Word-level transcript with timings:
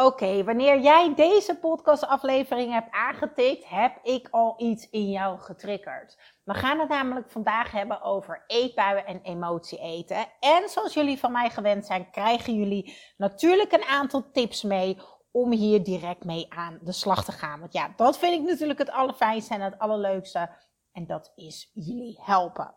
Oké, 0.00 0.44
wanneer 0.44 0.80
jij 0.80 1.14
deze 1.14 1.58
podcastaflevering 1.58 2.72
hebt 2.72 2.90
aangetikt, 2.90 3.68
heb 3.68 3.98
ik 4.02 4.28
al 4.30 4.54
iets 4.56 4.90
in 4.90 5.10
jou 5.10 5.38
getriggerd. 5.38 6.18
We 6.44 6.54
gaan 6.54 6.78
het 6.78 6.88
namelijk 6.88 7.30
vandaag 7.30 7.70
hebben 7.70 8.02
over 8.02 8.44
eetbuien 8.46 9.06
en 9.06 9.20
emotie 9.22 9.78
eten. 9.78 10.26
En 10.40 10.68
zoals 10.68 10.94
jullie 10.94 11.18
van 11.18 11.32
mij 11.32 11.50
gewend 11.50 11.86
zijn, 11.86 12.10
krijgen 12.10 12.54
jullie 12.54 12.96
natuurlijk 13.16 13.72
een 13.72 13.84
aantal 13.84 14.30
tips 14.32 14.62
mee 14.62 14.98
om 15.30 15.52
hier 15.52 15.82
direct 15.84 16.24
mee 16.24 16.46
aan 16.48 16.78
de 16.82 16.92
slag 16.92 17.24
te 17.24 17.32
gaan. 17.32 17.60
Want 17.60 17.72
ja, 17.72 17.92
dat 17.96 18.18
vind 18.18 18.34
ik 18.34 18.48
natuurlijk 18.48 18.78
het 18.78 18.90
allerfijnste 18.90 19.54
en 19.54 19.60
het 19.60 19.78
allerleukste. 19.78 20.50
En 20.92 21.06
dat 21.06 21.32
is 21.34 21.70
jullie 21.74 22.18
helpen. 22.22 22.74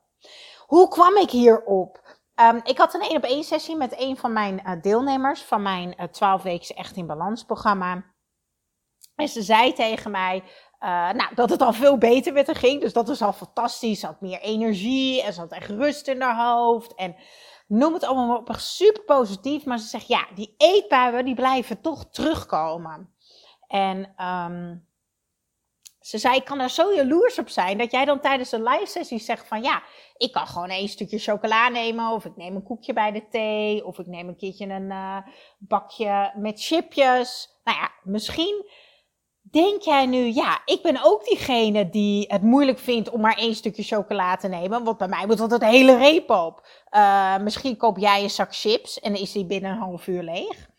Hoe 0.66 0.88
kwam 0.88 1.18
ik 1.18 1.30
hierop? 1.30 2.20
Um, 2.42 2.62
ik 2.64 2.78
had 2.78 2.94
een 2.94 3.02
één 3.02 3.18
op 3.18 3.24
één 3.24 3.44
sessie 3.44 3.76
met 3.76 4.00
een 4.00 4.18
van 4.18 4.34
mijn 4.34 4.62
uh, 4.66 4.82
deelnemers 4.82 5.42
van 5.42 5.62
mijn 5.62 5.96
uh, 6.00 6.06
12 6.06 6.42
weken 6.42 6.76
Echt 6.76 6.96
in 6.96 7.08
Balans 7.08 7.44
programma. 7.44 8.04
En 9.16 9.28
ze 9.28 9.42
zei 9.42 9.74
tegen 9.74 10.12
mij 10.12 10.44
uh, 10.84 11.12
nou, 11.12 11.36
dat 11.36 11.50
het 11.50 11.62
al 11.62 11.74
veel 11.74 11.98
beter 11.98 12.34
met 12.34 12.48
haar 12.48 12.56
ging. 12.56 12.82
Dus 12.82 12.94
dat 12.94 13.08
was 13.08 13.22
al 13.22 13.34
fantastisch. 13.34 14.00
Ze 14.00 14.06
had 14.06 14.22
meer 14.22 14.40
energie 14.40 15.24
en 15.24 15.34
ze 15.34 15.40
had 15.40 15.52
echt 15.52 15.70
rust 15.70 16.08
in 16.08 16.22
haar 16.22 16.46
hoofd. 16.46 16.96
En 16.96 17.16
noem 17.68 17.94
het 17.94 18.04
allemaal 18.04 18.44
super 18.58 19.04
positief. 19.04 19.66
Maar 19.66 19.80
ze 19.80 19.88
zegt, 19.88 20.08
ja, 20.08 20.28
die 20.36 20.56
eetbuien 20.58 21.26
die 21.26 21.36
blijven 21.36 21.82
toch 21.82 22.06
terugkomen. 22.10 23.14
En 23.68 24.14
um, 24.26 24.88
ze 26.00 26.18
zei, 26.18 26.36
ik 26.36 26.46
kan 26.46 26.60
er 26.60 26.70
zo 26.70 26.94
jaloers 26.94 27.40
op 27.40 27.50
zijn 27.50 27.78
dat 27.78 27.92
jij 27.92 28.06
dan 28.06 28.20
tijdens 28.20 28.50
de 28.50 28.62
live 28.62 28.86
sessie 28.86 29.20
zegt 29.20 29.48
van 29.48 29.62
ja, 29.62 29.84
ik 30.22 30.32
kan 30.32 30.48
gewoon 30.48 30.70
één 30.70 30.88
stukje 30.88 31.20
chocola 31.20 31.70
nemen 31.70 32.12
of 32.12 32.26
ik 32.26 32.36
neem 32.36 32.56
een 32.56 32.64
koekje 32.64 32.94
bij 32.94 33.12
de 33.12 33.28
thee 33.30 33.86
of 33.86 34.00
ik 34.00 34.08
neem 34.08 34.28
een 34.28 34.38
keertje 34.38 34.66
een 34.66 34.90
uh, 34.90 35.18
bakje 35.60 36.32
met 36.36 36.64
chipjes. 36.64 37.60
Nou 37.64 37.78
ja, 37.78 37.92
misschien 38.04 38.66
denk 39.42 39.82
jij 39.82 40.06
nu, 40.06 40.34
ja, 40.34 40.62
ik 40.66 40.82
ben 40.82 41.04
ook 41.04 41.26
diegene 41.26 41.90
die 41.90 42.26
het 42.28 42.42
moeilijk 42.42 42.80
vindt 42.80 43.10
om 43.10 43.22
maar 43.22 43.38
één 43.38 43.56
stukje 43.56 43.84
chocola 43.84 44.36
te 44.36 44.48
nemen, 44.48 44.84
want 44.84 44.98
bij 44.98 45.08
mij 45.08 45.26
moet 45.26 45.40
altijd 45.40 45.62
een 45.62 45.68
hele 45.68 45.98
reep 45.98 46.30
op. 46.30 46.68
Uh, 46.92 47.38
misschien 47.38 47.78
koop 47.78 47.98
jij 47.98 48.24
een 48.24 48.30
zak 48.30 48.56
chips 48.56 49.00
en 49.00 49.16
is 49.16 49.32
die 49.32 49.46
binnen 49.46 49.72
een 49.72 49.78
half 49.78 50.08
uur 50.08 50.24
leeg. 50.24 50.70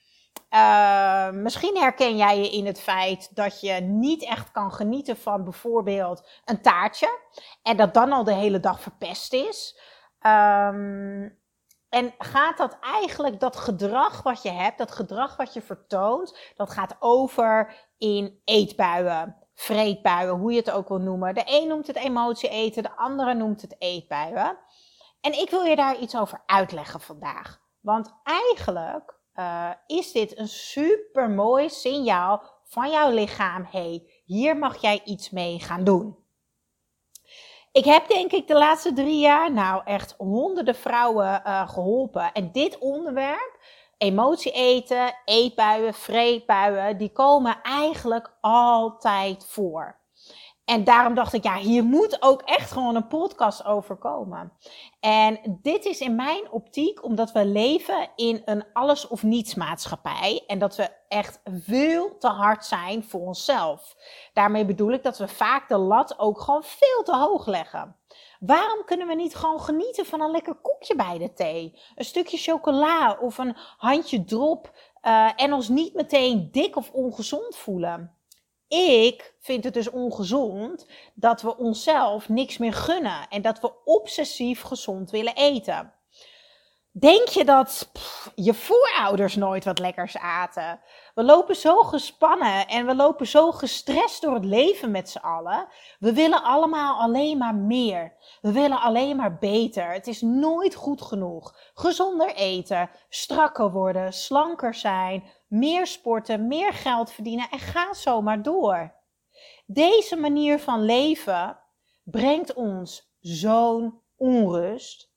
Uh, 0.54 1.30
misschien 1.30 1.76
herken 1.76 2.16
jij 2.16 2.38
je 2.38 2.50
in 2.50 2.66
het 2.66 2.80
feit 2.80 3.36
dat 3.36 3.60
je 3.60 3.72
niet 3.72 4.24
echt 4.24 4.50
kan 4.50 4.72
genieten 4.72 5.16
van 5.16 5.44
bijvoorbeeld 5.44 6.28
een 6.44 6.62
taartje. 6.62 7.18
En 7.62 7.76
dat 7.76 7.94
dan 7.94 8.12
al 8.12 8.24
de 8.24 8.34
hele 8.34 8.60
dag 8.60 8.80
verpest 8.80 9.32
is. 9.32 9.80
Um, 10.26 11.40
en 11.88 12.14
gaat 12.18 12.56
dat 12.56 12.78
eigenlijk, 12.80 13.40
dat 13.40 13.56
gedrag 13.56 14.22
wat 14.22 14.42
je 14.42 14.50
hebt, 14.50 14.78
dat 14.78 14.92
gedrag 14.92 15.36
wat 15.36 15.52
je 15.52 15.62
vertoont, 15.62 16.38
dat 16.54 16.70
gaat 16.70 16.96
over 16.98 17.74
in 17.98 18.40
eetbuien, 18.44 19.36
vreetbuien, 19.54 20.34
hoe 20.34 20.52
je 20.52 20.58
het 20.58 20.70
ook 20.70 20.88
wil 20.88 20.98
noemen. 20.98 21.34
De 21.34 21.42
een 21.46 21.68
noemt 21.68 21.86
het 21.86 21.96
emotie 21.96 22.48
eten, 22.48 22.82
de 22.82 22.96
andere 22.96 23.34
noemt 23.34 23.62
het 23.62 23.76
eetbuien. 23.78 24.58
En 25.20 25.32
ik 25.32 25.50
wil 25.50 25.62
je 25.62 25.76
daar 25.76 25.98
iets 25.98 26.16
over 26.16 26.42
uitleggen 26.46 27.00
vandaag. 27.00 27.60
Want 27.80 28.14
eigenlijk 28.22 29.20
uh, 29.36 29.70
is 29.86 30.12
dit 30.12 30.38
een 30.38 30.48
super 30.48 31.30
mooi 31.30 31.68
signaal 31.68 32.42
van 32.64 32.90
jouw 32.90 33.10
lichaam. 33.10 33.66
hey, 33.70 34.06
hier 34.24 34.56
mag 34.56 34.80
jij 34.80 35.00
iets 35.04 35.30
mee 35.30 35.60
gaan 35.60 35.84
doen. 35.84 36.16
Ik 37.72 37.84
heb 37.84 38.08
denk 38.08 38.32
ik 38.32 38.46
de 38.46 38.54
laatste 38.54 38.92
drie 38.92 39.20
jaar 39.20 39.52
nou 39.52 39.82
echt 39.84 40.14
honderden 40.18 40.74
vrouwen 40.74 41.42
uh, 41.46 41.68
geholpen. 41.68 42.32
En 42.32 42.52
dit 42.52 42.78
onderwerp, 42.78 43.58
emotie 43.98 44.52
eten, 44.52 45.14
eetbuien, 45.24 45.94
vreetbuien, 45.94 46.98
die 46.98 47.12
komen 47.12 47.62
eigenlijk 47.62 48.36
altijd 48.40 49.46
voor. 49.46 50.00
En 50.64 50.84
daarom 50.84 51.14
dacht 51.14 51.32
ik, 51.32 51.42
ja, 51.42 51.56
hier 51.56 51.84
moet 51.84 52.22
ook 52.22 52.42
echt 52.42 52.72
gewoon 52.72 52.94
een 52.94 53.06
podcast 53.06 53.64
over 53.64 53.96
komen. 53.96 54.52
En 55.00 55.58
dit 55.62 55.84
is 55.84 56.00
in 56.00 56.14
mijn 56.14 56.50
optiek 56.50 57.04
omdat 57.04 57.32
we 57.32 57.44
leven 57.44 58.08
in 58.16 58.42
een 58.44 58.64
alles 58.72 59.08
of 59.08 59.22
niets 59.22 59.54
maatschappij. 59.54 60.44
En 60.46 60.58
dat 60.58 60.76
we 60.76 60.90
echt 61.08 61.40
veel 61.44 62.18
te 62.18 62.28
hard 62.28 62.64
zijn 62.64 63.04
voor 63.04 63.20
onszelf. 63.20 63.96
Daarmee 64.32 64.64
bedoel 64.64 64.92
ik 64.92 65.02
dat 65.02 65.18
we 65.18 65.28
vaak 65.28 65.68
de 65.68 65.78
lat 65.78 66.18
ook 66.18 66.40
gewoon 66.40 66.62
veel 66.64 67.02
te 67.04 67.16
hoog 67.16 67.46
leggen. 67.46 67.96
Waarom 68.40 68.84
kunnen 68.84 69.06
we 69.06 69.14
niet 69.14 69.34
gewoon 69.34 69.60
genieten 69.60 70.06
van 70.06 70.20
een 70.20 70.30
lekker 70.30 70.54
koekje 70.54 70.96
bij 70.96 71.18
de 71.18 71.32
thee? 71.32 71.78
Een 71.94 72.04
stukje 72.04 72.36
chocola 72.36 73.18
of 73.20 73.38
een 73.38 73.56
handje 73.76 74.24
drop 74.24 74.72
uh, 75.02 75.30
en 75.36 75.52
ons 75.52 75.68
niet 75.68 75.94
meteen 75.94 76.48
dik 76.50 76.76
of 76.76 76.90
ongezond 76.90 77.56
voelen? 77.56 78.21
Ik 78.72 79.34
vind 79.40 79.64
het 79.64 79.74
dus 79.74 79.90
ongezond 79.90 80.86
dat 81.14 81.42
we 81.42 81.56
onszelf 81.56 82.28
niks 82.28 82.58
meer 82.58 82.72
gunnen 82.72 83.28
en 83.28 83.42
dat 83.42 83.60
we 83.60 83.84
obsessief 83.84 84.62
gezond 84.62 85.10
willen 85.10 85.34
eten. 85.34 85.92
Denk 86.94 87.28
je 87.28 87.44
dat 87.44 87.90
je 88.34 88.54
voorouders 88.54 89.36
nooit 89.36 89.64
wat 89.64 89.78
lekkers 89.78 90.16
aten? 90.16 90.80
We 91.14 91.24
lopen 91.24 91.56
zo 91.56 91.76
gespannen 91.76 92.68
en 92.68 92.86
we 92.86 92.94
lopen 92.94 93.26
zo 93.26 93.52
gestrest 93.52 94.22
door 94.22 94.34
het 94.34 94.44
leven 94.44 94.90
met 94.90 95.10
z'n 95.10 95.18
allen. 95.18 95.68
We 95.98 96.12
willen 96.12 96.42
allemaal 96.42 97.00
alleen 97.00 97.38
maar 97.38 97.54
meer. 97.54 98.16
We 98.40 98.52
willen 98.52 98.80
alleen 98.80 99.16
maar 99.16 99.38
beter. 99.38 99.92
Het 99.92 100.06
is 100.06 100.20
nooit 100.20 100.74
goed 100.74 101.02
genoeg. 101.02 101.56
Gezonder 101.74 102.34
eten, 102.34 102.90
strakker 103.08 103.70
worden, 103.70 104.12
slanker 104.12 104.74
zijn, 104.74 105.24
meer 105.52 105.86
sporten, 105.86 106.48
meer 106.48 106.72
geld 106.72 107.12
verdienen 107.12 107.50
en 107.50 107.58
ga 107.58 107.94
zo 107.94 108.22
maar 108.22 108.42
door. 108.42 108.94
Deze 109.66 110.16
manier 110.16 110.58
van 110.58 110.84
leven 110.84 111.58
brengt 112.02 112.54
ons 112.54 113.14
zo'n 113.20 114.00
onrust. 114.16 115.10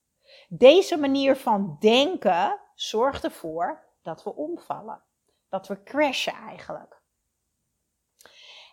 Deze 0.49 0.97
manier 0.97 1.35
van 1.35 1.75
denken 1.79 2.59
zorgt 2.73 3.23
ervoor 3.23 3.83
dat 4.01 4.23
we 4.23 4.35
omvallen. 4.35 5.03
Dat 5.49 5.67
we 5.67 5.83
crashen 5.83 6.33
eigenlijk. 6.33 7.01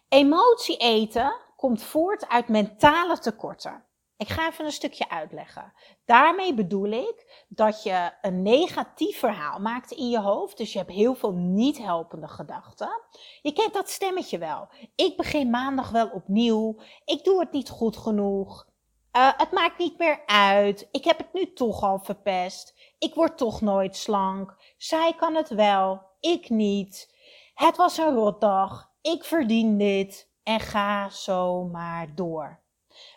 Emotie 0.09 0.77
eten 0.77 1.41
komt 1.57 1.83
voort 1.83 2.29
uit 2.29 2.49
mentale 2.49 3.19
tekorten. 3.19 3.85
Ik 4.23 4.29
ga 4.29 4.49
even 4.49 4.65
een 4.65 4.73
stukje 4.73 5.09
uitleggen. 5.09 5.73
Daarmee 6.05 6.55
bedoel 6.55 6.91
ik 6.91 7.45
dat 7.49 7.83
je 7.83 8.13
een 8.21 8.43
negatief 8.43 9.19
verhaal 9.19 9.59
maakt 9.59 9.91
in 9.91 10.09
je 10.09 10.21
hoofd. 10.21 10.57
Dus 10.57 10.73
je 10.73 10.79
hebt 10.79 10.91
heel 10.91 11.15
veel 11.15 11.33
niet 11.33 11.79
helpende 11.79 12.29
gedachten. 12.29 13.01
Je 13.41 13.53
kent 13.53 13.73
dat 13.73 13.91
stemmetje 13.91 14.39
wel. 14.39 14.69
Ik 14.95 15.17
begin 15.17 15.51
maandag 15.51 15.91
wel 15.91 16.09
opnieuw. 16.09 16.81
Ik 17.05 17.25
doe 17.25 17.41
het 17.41 17.53
niet 17.53 17.69
goed 17.69 17.97
genoeg. 17.97 18.67
Uh, 19.13 19.29
het 19.37 19.53
maakt 19.53 19.79
niet 19.79 19.99
meer 19.99 20.23
uit. 20.27 20.89
Ik 20.91 21.05
heb 21.05 21.19
het 21.19 21.33
nu 21.33 21.53
toch 21.53 21.83
al 21.83 21.99
verpest. 21.99 22.75
Ik 22.99 23.15
word 23.15 23.39
toch 23.39 23.61
nooit 23.61 23.97
slank. 23.97 24.57
Zij 24.77 25.15
kan 25.17 25.35
het 25.35 25.49
wel. 25.49 26.03
Ik 26.21 26.51
niet. 26.51 27.17
Het 27.55 27.77
was 27.77 27.99
een 27.99 28.15
rotdag. 28.15 28.91
Ik 29.01 29.25
verdien 29.25 29.79
dit. 29.79 30.31
En 30.43 30.61
ga 30.61 31.09
zo 31.09 31.65
maar 31.65 32.15
door. 32.15 32.62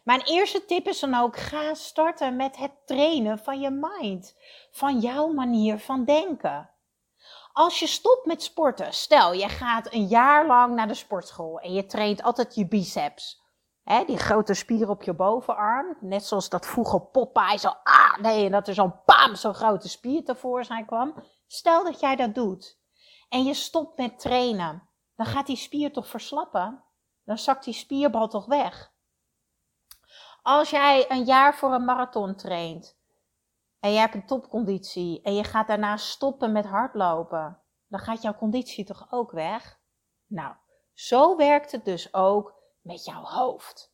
Mijn 0.05 0.21
eerste 0.21 0.65
tip 0.65 0.87
is 0.87 0.99
dan 0.99 1.15
ook: 1.15 1.37
ga 1.37 1.73
starten 1.73 2.35
met 2.35 2.57
het 2.57 2.71
trainen 2.85 3.39
van 3.39 3.59
je 3.59 3.69
mind, 3.69 4.35
van 4.71 4.99
jouw 4.99 5.27
manier 5.27 5.79
van 5.79 6.05
denken. 6.05 6.69
Als 7.53 7.79
je 7.79 7.87
stopt 7.87 8.25
met 8.25 8.43
sporten, 8.43 8.93
stel 8.93 9.33
je 9.33 9.49
gaat 9.49 9.93
een 9.93 10.05
jaar 10.05 10.47
lang 10.47 10.75
naar 10.75 10.87
de 10.87 10.93
sportschool 10.93 11.59
en 11.59 11.73
je 11.73 11.85
traint 11.85 12.23
altijd 12.23 12.55
je 12.55 12.67
biceps. 12.67 13.43
Hè, 13.83 14.05
die 14.05 14.17
grote 14.17 14.53
spier 14.53 14.89
op 14.89 15.03
je 15.03 15.13
bovenarm. 15.13 15.97
Net 15.99 16.25
zoals 16.25 16.49
dat 16.49 16.65
vroeger 16.65 17.01
Popeye 17.01 17.57
zo, 17.57 17.67
ah 17.83 18.17
nee, 18.17 18.45
en 18.45 18.51
dat 18.51 18.67
er 18.67 18.73
zo'n 18.73 19.03
pam, 19.05 19.35
zo'n 19.35 19.53
grote 19.53 19.89
spier 19.89 20.23
tevoorschijn 20.23 20.85
kwam. 20.85 21.23
Stel 21.47 21.83
dat 21.83 21.99
jij 21.99 22.15
dat 22.15 22.35
doet. 22.35 22.79
En 23.29 23.43
je 23.43 23.53
stopt 23.53 23.97
met 23.97 24.19
trainen. 24.19 24.89
Dan 25.15 25.25
gaat 25.25 25.47
die 25.47 25.55
spier 25.55 25.93
toch 25.93 26.07
verslappen? 26.07 26.83
Dan 27.23 27.37
zakt 27.37 27.63
die 27.63 27.73
spierbal 27.73 28.27
toch 28.27 28.45
weg? 28.45 28.93
Als 30.47 30.69
jij 30.69 31.12
een 31.12 31.24
jaar 31.24 31.56
voor 31.56 31.74
een 31.74 31.86
marathon 31.86 32.36
traint 32.36 32.97
en 33.80 33.92
je 33.92 34.00
hebt 34.00 34.13
een 34.13 34.25
topconditie 34.25 35.21
en 35.21 35.36
je 35.36 35.44
gaat 35.44 35.68
daarna 35.68 35.97
stoppen 35.97 36.51
met 36.51 36.65
hardlopen, 36.65 37.62
dan 37.88 38.00
gaat 38.00 38.21
jouw 38.21 38.36
conditie 38.36 38.86
toch 38.86 39.07
ook 39.09 39.31
weg? 39.31 39.80
Nou, 40.27 40.53
zo 40.94 41.36
werkt 41.36 41.71
het 41.71 41.86
dus 41.86 42.13
ook 42.13 42.53
met 42.81 43.06
jouw 43.06 43.24
hoofd. 43.24 43.94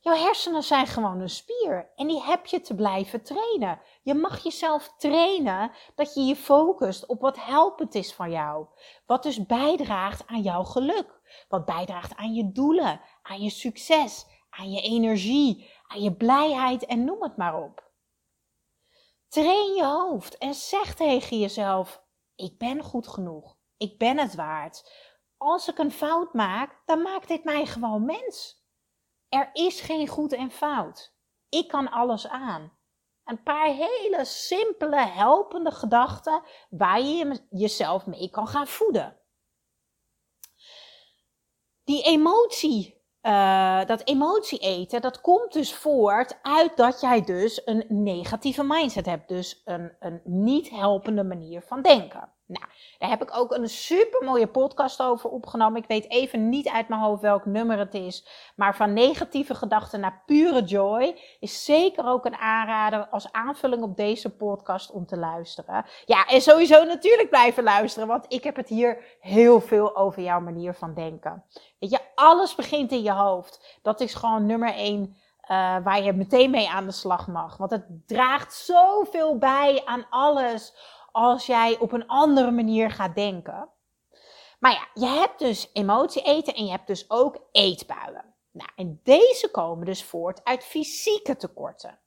Jouw 0.00 0.14
hersenen 0.14 0.62
zijn 0.62 0.86
gewoon 0.86 1.20
een 1.20 1.28
spier 1.28 1.92
en 1.96 2.06
die 2.06 2.22
heb 2.22 2.46
je 2.46 2.60
te 2.60 2.74
blijven 2.74 3.22
trainen. 3.22 3.80
Je 4.02 4.14
mag 4.14 4.42
jezelf 4.42 4.94
trainen 4.96 5.70
dat 5.94 6.14
je 6.14 6.20
je 6.20 6.36
focust 6.36 7.06
op 7.06 7.20
wat 7.20 7.44
helpend 7.44 7.94
is 7.94 8.14
van 8.14 8.30
jou. 8.30 8.66
Wat 9.06 9.22
dus 9.22 9.46
bijdraagt 9.46 10.26
aan 10.26 10.42
jouw 10.42 10.64
geluk. 10.64 11.20
Wat 11.48 11.64
bijdraagt 11.64 12.16
aan 12.16 12.34
je 12.34 12.52
doelen, 12.52 13.00
aan 13.22 13.40
je 13.40 13.50
succes, 13.50 14.26
aan 14.56 14.70
je 14.70 14.80
energie, 14.80 15.70
je 15.88 16.16
blijheid 16.16 16.86
en 16.86 17.04
noem 17.04 17.22
het 17.22 17.36
maar 17.36 17.62
op. 17.62 17.90
Train 19.28 19.74
je 19.74 19.84
hoofd 19.84 20.38
en 20.38 20.54
zeg 20.54 20.94
tegen 20.94 21.38
jezelf: 21.38 22.02
Ik 22.34 22.58
ben 22.58 22.82
goed 22.82 23.08
genoeg. 23.08 23.56
Ik 23.76 23.98
ben 23.98 24.18
het 24.18 24.34
waard. 24.34 24.92
Als 25.36 25.68
ik 25.68 25.78
een 25.78 25.92
fout 25.92 26.34
maak, 26.34 26.82
dan 26.86 27.02
maakt 27.02 27.28
dit 27.28 27.44
mij 27.44 27.66
gewoon 27.66 28.04
mens. 28.04 28.64
Er 29.28 29.50
is 29.52 29.80
geen 29.80 30.08
goed 30.08 30.32
en 30.32 30.50
fout. 30.50 31.14
Ik 31.48 31.68
kan 31.68 31.90
alles 31.90 32.28
aan. 32.28 32.78
Een 33.24 33.42
paar 33.42 33.66
hele 33.66 34.24
simpele, 34.24 35.06
helpende 35.06 35.70
gedachten 35.70 36.42
waar 36.70 37.00
je 37.00 37.46
jezelf 37.50 38.06
mee 38.06 38.30
kan 38.30 38.46
gaan 38.46 38.66
voeden. 38.66 39.20
Die 41.84 42.02
emotie, 42.02 42.95
uh, 43.26 43.84
dat 43.84 44.02
emotie 44.04 44.58
eten, 44.58 45.00
dat 45.00 45.20
komt 45.20 45.52
dus 45.52 45.74
voort 45.74 46.38
uit 46.42 46.76
dat 46.76 47.00
jij 47.00 47.24
dus 47.24 47.62
een 47.64 47.84
negatieve 47.88 48.64
mindset 48.64 49.06
hebt. 49.06 49.28
Dus 49.28 49.62
een, 49.64 49.92
een 50.00 50.20
niet 50.24 50.70
helpende 50.70 51.24
manier 51.24 51.62
van 51.62 51.82
denken. 51.82 52.28
Nou, 52.48 52.64
daar 52.98 53.08
heb 53.08 53.22
ik 53.22 53.36
ook 53.36 53.52
een 53.52 53.68
super 53.68 54.24
mooie 54.24 54.46
podcast 54.46 55.02
over 55.02 55.30
opgenomen. 55.30 55.82
Ik 55.82 55.88
weet 55.88 56.10
even 56.10 56.48
niet 56.48 56.68
uit 56.68 56.88
mijn 56.88 57.00
hoofd 57.00 57.22
welk 57.22 57.44
nummer 57.44 57.78
het 57.78 57.94
is. 57.94 58.26
Maar 58.56 58.76
van 58.76 58.92
negatieve 58.92 59.54
gedachten 59.54 60.00
naar 60.00 60.22
pure 60.26 60.62
joy 60.62 61.20
is 61.40 61.64
zeker 61.64 62.06
ook 62.06 62.24
een 62.24 62.36
aanrader 62.36 63.08
als 63.08 63.32
aanvulling 63.32 63.82
op 63.82 63.96
deze 63.96 64.36
podcast 64.36 64.90
om 64.90 65.06
te 65.06 65.16
luisteren. 65.16 65.84
Ja, 66.04 66.26
en 66.26 66.40
sowieso 66.40 66.84
natuurlijk 66.84 67.28
blijven 67.28 67.62
luisteren, 67.62 68.08
want 68.08 68.24
ik 68.28 68.44
heb 68.44 68.56
het 68.56 68.68
hier 68.68 69.16
heel 69.20 69.60
veel 69.60 69.96
over 69.96 70.22
jouw 70.22 70.40
manier 70.40 70.74
van 70.74 70.94
denken. 70.94 71.44
Weet 71.78 71.90
je, 71.90 72.00
alles 72.14 72.54
begint 72.54 72.92
in 72.92 73.02
je 73.02 73.12
hoofd. 73.12 73.78
Dat 73.82 74.00
is 74.00 74.14
gewoon 74.14 74.46
nummer 74.46 74.74
één. 74.74 75.16
Uh, 75.50 75.76
waar 75.84 76.02
je 76.02 76.12
meteen 76.12 76.50
mee 76.50 76.68
aan 76.68 76.86
de 76.86 76.92
slag 76.92 77.28
mag. 77.28 77.56
Want 77.56 77.70
het 77.70 77.86
draagt 78.06 78.54
zoveel 78.54 79.38
bij 79.38 79.82
aan 79.84 80.06
alles 80.10 80.74
als 81.16 81.46
jij 81.46 81.78
op 81.78 81.92
een 81.92 82.06
andere 82.06 82.50
manier 82.50 82.90
gaat 82.90 83.14
denken. 83.14 83.68
Maar 84.58 84.72
ja, 84.72 84.88
je 84.94 85.18
hebt 85.18 85.38
dus 85.38 85.70
emotie 85.72 86.22
eten 86.22 86.54
en 86.54 86.64
je 86.64 86.70
hebt 86.70 86.86
dus 86.86 87.10
ook 87.10 87.38
eetbuien. 87.52 88.34
Nou, 88.50 88.70
en 88.76 89.00
deze 89.02 89.50
komen 89.50 89.86
dus 89.86 90.04
voort 90.04 90.44
uit 90.44 90.64
fysieke 90.64 91.36
tekorten. 91.36 91.98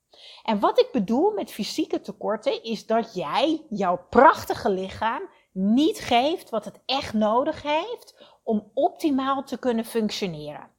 En 0.43 0.59
wat 0.59 0.79
ik 0.79 0.89
bedoel 0.91 1.31
met 1.31 1.51
fysieke 1.51 2.01
tekorten 2.01 2.63
is 2.63 2.85
dat 2.85 3.13
jij 3.13 3.65
jouw 3.69 4.05
prachtige 4.09 4.69
lichaam 4.69 5.29
niet 5.51 5.99
geeft 5.99 6.49
wat 6.49 6.65
het 6.65 6.79
echt 6.85 7.13
nodig 7.13 7.61
heeft 7.61 8.15
om 8.43 8.71
optimaal 8.73 9.43
te 9.43 9.59
kunnen 9.59 9.85
functioneren. 9.85 10.69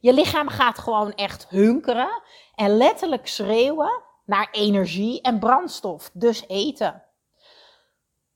Je 0.00 0.12
lichaam 0.12 0.48
gaat 0.48 0.78
gewoon 0.78 1.14
echt 1.14 1.48
hunkeren 1.48 2.22
en 2.54 2.76
letterlijk 2.76 3.26
schreeuwen 3.26 4.02
naar 4.24 4.48
energie 4.52 5.20
en 5.20 5.38
brandstof, 5.38 6.10
dus 6.12 6.44
eten. 6.48 7.02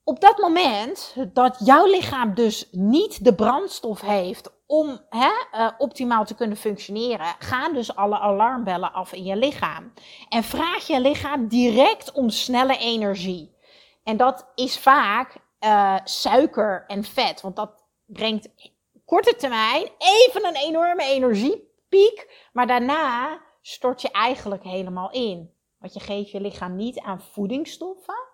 Op 0.04 0.20
dat 0.20 0.38
moment 0.38 1.14
dat 1.32 1.56
jouw 1.64 1.86
lichaam 1.86 2.34
dus 2.34 2.68
niet 2.70 3.24
de 3.24 3.34
brandstof 3.34 4.00
heeft 4.00 4.50
om 4.66 5.00
hè, 5.08 5.30
uh, 5.52 5.70
optimaal 5.78 6.24
te 6.24 6.34
kunnen 6.34 6.56
functioneren, 6.56 7.26
gaan 7.38 7.74
dus 7.74 7.96
alle 7.96 8.18
alarmbellen 8.18 8.92
af 8.92 9.12
in 9.12 9.24
je 9.24 9.36
lichaam. 9.36 9.92
En 10.28 10.42
vraag 10.42 10.86
je 10.86 11.00
lichaam 11.00 11.48
direct 11.48 12.12
om 12.12 12.30
snelle 12.30 12.78
energie. 12.78 13.54
En 14.04 14.16
dat 14.16 14.46
is 14.54 14.78
vaak 14.78 15.36
uh, 15.60 15.96
suiker 16.04 16.84
en 16.86 17.04
vet, 17.04 17.40
want 17.40 17.56
dat 17.56 17.84
brengt 18.04 18.48
korte 19.04 19.36
termijn 19.36 19.88
even 19.98 20.46
een 20.46 20.56
enorme 20.56 21.04
energiepiek, 21.04 22.48
maar 22.52 22.66
daarna 22.66 23.40
stort 23.62 24.02
je 24.02 24.10
eigenlijk 24.10 24.62
helemaal 24.62 25.10
in. 25.10 25.55
Want 25.78 25.94
je 25.94 26.00
geeft 26.00 26.30
je 26.30 26.40
lichaam 26.40 26.76
niet 26.76 27.00
aan 27.00 27.20
voedingsstoffen, 27.20 28.28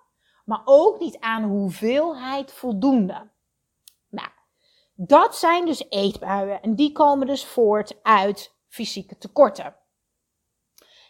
maar 0.45 0.63
ook 0.65 1.01
niet 1.01 1.19
aan 1.19 1.43
hoeveelheid 1.43 2.53
voldoende. 2.53 3.31
Nou, 4.09 4.29
dat 4.95 5.37
zijn 5.37 5.67
dus 5.67 5.85
eetbuien 5.89 6.63
en 6.63 6.75
die 6.75 6.93
komen 6.93 7.27
dus 7.27 7.45
voort 7.45 8.03
uit 8.03 8.55
fysieke 8.69 9.19
tekorten. 9.19 9.77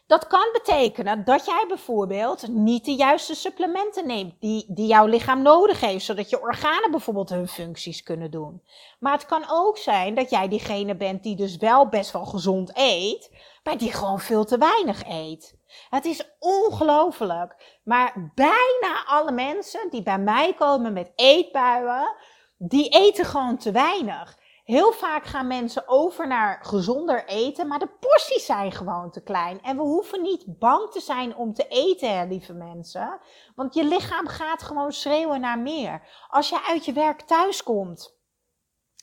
Dat 0.07 0.27
kan 0.27 0.49
betekenen 0.53 1.25
dat 1.25 1.45
jij 1.45 1.65
bijvoorbeeld 1.69 2.49
niet 2.49 2.85
de 2.85 2.95
juiste 2.95 3.35
supplementen 3.35 4.07
neemt 4.07 4.35
die, 4.41 4.65
die 4.69 4.87
jouw 4.87 5.07
lichaam 5.07 5.43
nodig 5.43 5.81
heeft, 5.81 6.05
zodat 6.05 6.31
je 6.31 6.43
organen 6.43 6.91
bijvoorbeeld 6.91 7.29
hun 7.29 7.49
functies 7.49 8.03
kunnen 8.03 8.31
doen. 8.31 8.63
Maar 8.99 9.13
het 9.13 9.27
kan 9.27 9.45
ook 9.49 9.79
zijn 9.79 10.15
dat 10.15 10.31
jij 10.31 10.49
diegene 10.49 10.97
bent 10.97 11.23
die 11.23 11.37
dus 11.37 11.57
wel 11.57 11.89
best 11.89 12.13
wel 12.13 12.25
gezond 12.25 12.71
eet, 12.75 13.31
maar 13.63 13.79
die 13.79 13.93
gewoon 13.93 14.21
veel 14.21 14.45
te 14.45 14.59
weinig 14.59 15.09
eet. 15.09 15.59
Het 15.89 16.05
is 16.05 16.37
ongelooflijk. 16.39 17.79
Maar 17.85 18.33
bijna 18.35 19.05
alle 19.07 19.33
mensen 19.33 19.91
die 19.91 20.03
bij 20.03 20.19
mij 20.19 20.55
komen 20.55 20.93
met 20.93 21.13
eetbuien, 21.15 22.17
die 22.57 22.89
eten 22.89 23.25
gewoon 23.25 23.57
te 23.57 23.71
weinig. 23.71 24.41
Heel 24.65 24.93
vaak 24.93 25.25
gaan 25.25 25.47
mensen 25.47 25.89
over 25.89 26.27
naar 26.27 26.59
gezonder 26.65 27.25
eten, 27.27 27.67
maar 27.69 27.79
de 27.79 27.97
porties 28.01 28.47
zijn 28.47 28.73
gewoon 28.73 29.11
te 29.11 29.23
klein. 29.23 29.63
En 29.63 29.77
we 29.77 29.83
hoeven 29.83 30.23
niet 30.23 30.45
bang 30.47 30.91
te 30.91 31.01
zijn 31.01 31.37
om 31.37 31.55
te 31.55 31.69
eten, 31.69 32.19
hè, 32.19 32.25
lieve 32.25 32.53
mensen. 32.53 33.21
Want 33.55 33.75
je 33.75 33.85
lichaam 33.85 34.27
gaat 34.27 34.63
gewoon 34.63 34.93
schreeuwen 34.93 35.41
naar 35.41 35.59
meer. 35.59 36.09
Als 36.29 36.49
je 36.49 36.65
uit 36.67 36.85
je 36.85 36.93
werk 36.93 37.21
thuis 37.21 37.63
komt 37.63 38.21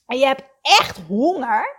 en 0.06 0.18
je 0.18 0.26
hebt 0.26 0.44
echt 0.62 1.00
honger, 1.08 1.79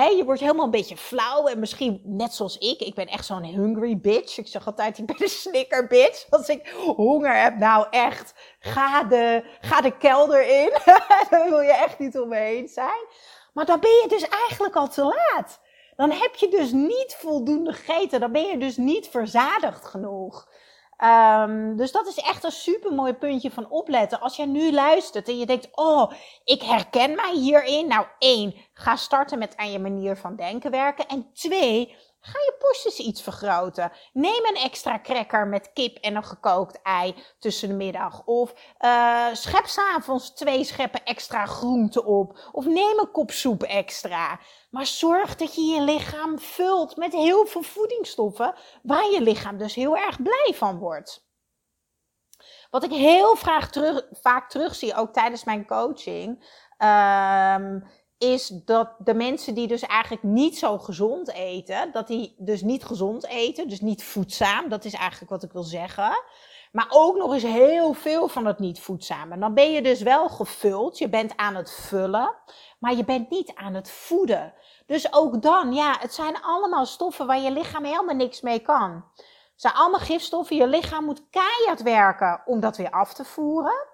je 0.00 0.22
wordt 0.24 0.40
helemaal 0.40 0.64
een 0.64 0.70
beetje 0.70 0.96
flauw 0.96 1.46
en 1.46 1.58
misschien 1.58 2.00
net 2.04 2.34
zoals 2.34 2.58
ik. 2.58 2.80
Ik 2.80 2.94
ben 2.94 3.06
echt 3.06 3.26
zo'n 3.26 3.44
hungry 3.44 3.98
bitch. 3.98 4.38
Ik 4.38 4.46
zeg 4.46 4.66
altijd, 4.66 4.98
ik 4.98 5.06
ben 5.06 5.22
een 5.22 5.28
snicker 5.28 5.86
bitch. 5.86 6.26
Als 6.30 6.48
ik 6.48 6.68
honger 6.96 7.42
heb, 7.42 7.56
nou 7.56 7.86
echt, 7.90 8.34
ga 8.58 9.04
de, 9.04 9.44
ga 9.60 9.80
de 9.80 9.96
kelder 9.96 10.46
in. 10.62 10.70
Daar 11.30 11.48
wil 11.48 11.60
je 11.60 11.72
echt 11.72 11.98
niet 11.98 12.18
omheen 12.18 12.68
zijn. 12.68 13.06
Maar 13.52 13.64
dan 13.64 13.80
ben 13.80 13.90
je 13.90 14.06
dus 14.08 14.28
eigenlijk 14.28 14.76
al 14.76 14.88
te 14.88 15.02
laat. 15.02 15.60
Dan 15.96 16.10
heb 16.10 16.34
je 16.34 16.48
dus 16.48 16.72
niet 16.72 17.16
voldoende 17.18 17.72
gegeten. 17.72 18.20
Dan 18.20 18.32
ben 18.32 18.46
je 18.46 18.58
dus 18.58 18.76
niet 18.76 19.08
verzadigd 19.08 19.86
genoeg. 19.86 20.48
Um, 21.04 21.76
dus 21.76 21.92
dat 21.92 22.06
is 22.06 22.16
echt 22.16 22.44
een 22.44 22.50
super 22.50 22.92
mooi 22.92 23.12
puntje 23.12 23.50
van 23.50 23.70
opletten. 23.70 24.20
Als 24.20 24.36
jij 24.36 24.46
nu 24.46 24.72
luistert 24.72 25.28
en 25.28 25.38
je 25.38 25.46
denkt, 25.46 25.68
oh, 25.72 26.12
ik 26.44 26.62
herken 26.62 27.14
mij 27.14 27.34
hierin. 27.34 27.88
Nou, 27.88 28.06
één, 28.18 28.54
ga 28.72 28.96
starten 28.96 29.38
met 29.38 29.56
aan 29.56 29.70
je 29.70 29.78
manier 29.78 30.16
van 30.16 30.36
denken 30.36 30.70
werken. 30.70 31.06
En 31.06 31.30
twee, 31.32 31.96
Ga 32.24 32.38
je 32.38 32.56
porties 32.58 32.98
iets 32.98 33.22
vergroten. 33.22 33.92
Neem 34.12 34.44
een 34.44 34.56
extra 34.56 35.00
cracker 35.00 35.46
met 35.46 35.72
kip 35.72 35.96
en 35.96 36.16
een 36.16 36.24
gekookt 36.24 36.82
ei 36.82 37.14
tussen 37.38 37.68
de 37.68 37.74
middag. 37.74 38.24
Of 38.24 38.52
uh, 38.80 39.26
schep 39.32 39.66
s'avonds 39.66 40.34
twee 40.34 40.64
scheppen 40.64 41.04
extra 41.04 41.46
groente 41.46 42.04
op. 42.04 42.48
Of 42.52 42.64
neem 42.64 42.98
een 42.98 43.10
kop 43.10 43.30
soep 43.30 43.62
extra. 43.62 44.40
Maar 44.70 44.86
zorg 44.86 45.36
dat 45.36 45.54
je 45.54 45.62
je 45.62 45.80
lichaam 45.80 46.38
vult 46.38 46.96
met 46.96 47.12
heel 47.12 47.46
veel 47.46 47.62
voedingsstoffen. 47.62 48.54
Waar 48.82 49.10
je 49.10 49.20
lichaam 49.20 49.58
dus 49.58 49.74
heel 49.74 49.96
erg 49.96 50.22
blij 50.22 50.52
van 50.54 50.78
wordt. 50.78 51.30
Wat 52.70 52.84
ik 52.84 52.90
heel 52.90 53.36
vaak, 53.36 53.64
terug, 53.70 54.06
vaak 54.10 54.50
terugzie, 54.50 54.94
ook 54.94 55.12
tijdens 55.12 55.44
mijn 55.44 55.66
coaching. 55.66 56.28
Um, 56.78 57.90
is 58.22 58.48
dat 58.64 58.94
de 58.98 59.14
mensen 59.14 59.54
die 59.54 59.66
dus 59.66 59.82
eigenlijk 59.82 60.22
niet 60.22 60.58
zo 60.58 60.78
gezond 60.78 61.32
eten, 61.32 61.92
dat 61.92 62.06
die 62.06 62.34
dus 62.38 62.62
niet 62.62 62.84
gezond 62.84 63.26
eten, 63.26 63.68
dus 63.68 63.80
niet 63.80 64.04
voedzaam, 64.04 64.68
dat 64.68 64.84
is 64.84 64.94
eigenlijk 64.94 65.30
wat 65.30 65.42
ik 65.42 65.52
wil 65.52 65.62
zeggen. 65.62 66.22
Maar 66.72 66.86
ook 66.90 67.16
nog 67.16 67.32
eens 67.32 67.42
heel 67.42 67.92
veel 67.92 68.28
van 68.28 68.46
het 68.46 68.58
niet 68.58 68.80
voedzame. 68.80 69.38
Dan 69.38 69.54
ben 69.54 69.72
je 69.72 69.82
dus 69.82 70.02
wel 70.02 70.28
gevuld, 70.28 70.98
je 70.98 71.08
bent 71.08 71.36
aan 71.36 71.54
het 71.54 71.72
vullen, 71.72 72.34
maar 72.78 72.94
je 72.94 73.04
bent 73.04 73.30
niet 73.30 73.54
aan 73.54 73.74
het 73.74 73.90
voeden. 73.90 74.54
Dus 74.86 75.12
ook 75.12 75.42
dan, 75.42 75.72
ja, 75.72 75.96
het 75.98 76.14
zijn 76.14 76.42
allemaal 76.42 76.86
stoffen 76.86 77.26
waar 77.26 77.40
je 77.40 77.50
lichaam 77.50 77.84
helemaal 77.84 78.14
niks 78.14 78.40
mee 78.40 78.58
kan. 78.58 79.04
Het 79.16 79.60
zijn 79.60 79.74
allemaal 79.74 80.00
gifstoffen, 80.00 80.56
je 80.56 80.66
lichaam 80.66 81.04
moet 81.04 81.22
keihard 81.30 81.82
werken 81.82 82.42
om 82.44 82.60
dat 82.60 82.76
weer 82.76 82.90
af 82.90 83.14
te 83.14 83.24
voeren. 83.24 83.90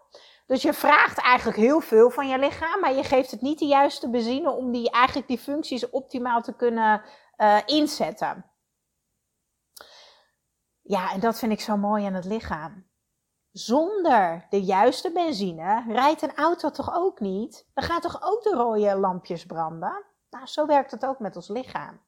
Dus 0.49 0.63
je 0.63 0.73
vraagt 0.73 1.19
eigenlijk 1.19 1.59
heel 1.59 1.81
veel 1.81 2.11
van 2.11 2.29
je 2.29 2.39
lichaam, 2.39 2.81
maar 2.81 2.93
je 2.93 3.05
geeft 3.05 3.31
het 3.31 3.41
niet 3.41 3.59
de 3.59 3.67
juiste 3.67 4.11
benzine 4.11 4.51
om 4.51 4.73
die, 4.73 4.91
eigenlijk 4.91 5.29
die 5.29 5.39
functies 5.39 5.91
optimaal 5.91 6.43
te 6.43 6.57
kunnen 6.57 7.03
uh, 7.37 7.59
inzetten. 7.65 8.51
Ja, 10.83 11.13
en 11.13 11.21
dat 11.21 11.39
vind 11.39 11.53
ik 11.53 11.61
zo 11.61 11.77
mooi 11.77 12.05
aan 12.05 12.15
het 12.15 12.25
lichaam. 12.25 12.87
Zonder 13.51 14.47
de 14.51 14.63
juiste 14.63 15.13
benzine 15.13 15.85
rijdt 15.89 16.23
een 16.23 16.35
auto 16.35 16.71
toch 16.71 16.95
ook 16.95 17.21
niet? 17.21 17.69
Dan 17.75 17.85
gaat 17.85 18.03
toch 18.03 18.23
ook 18.23 18.43
de 18.43 18.55
rode 18.55 18.99
lampjes 18.99 19.47
branden? 19.47 20.05
Nou, 20.31 20.47
zo 20.47 20.67
werkt 20.67 20.91
het 20.91 21.07
ook 21.07 21.19
met 21.19 21.37
ons 21.37 21.49
lichaam. 21.49 22.01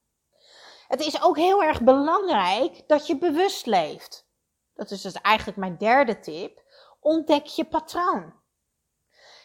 Het 0.89 1.01
is 1.01 1.23
ook 1.23 1.37
heel 1.37 1.63
erg 1.63 1.83
belangrijk 1.83 2.89
dat 2.89 3.07
je 3.07 3.19
bewust 3.19 3.67
leeft. 3.67 4.29
Dat 4.75 4.91
is 4.91 5.01
dus 5.01 5.13
eigenlijk 5.13 5.59
mijn 5.59 5.77
derde 5.77 6.21
tip. 6.21 6.60
Ontdek 7.01 7.47
je 7.47 7.65
patroon. 7.65 8.33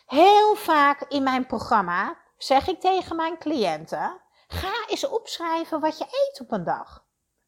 Heel 0.06 0.56
vaak 0.56 1.02
in 1.02 1.24
mijn 1.24 1.46
programma 1.46 2.18
zeg 2.38 2.68
ik 2.68 2.80
tegen 2.80 3.16
mijn 3.16 3.38
cliënten: 3.38 4.22
ga 4.48 4.74
eens 4.88 5.08
opschrijven 5.08 5.80
wat 5.80 5.98
je 5.98 6.04
eet 6.04 6.42
op 6.42 6.52
een 6.52 6.64
dag. 6.64 7.04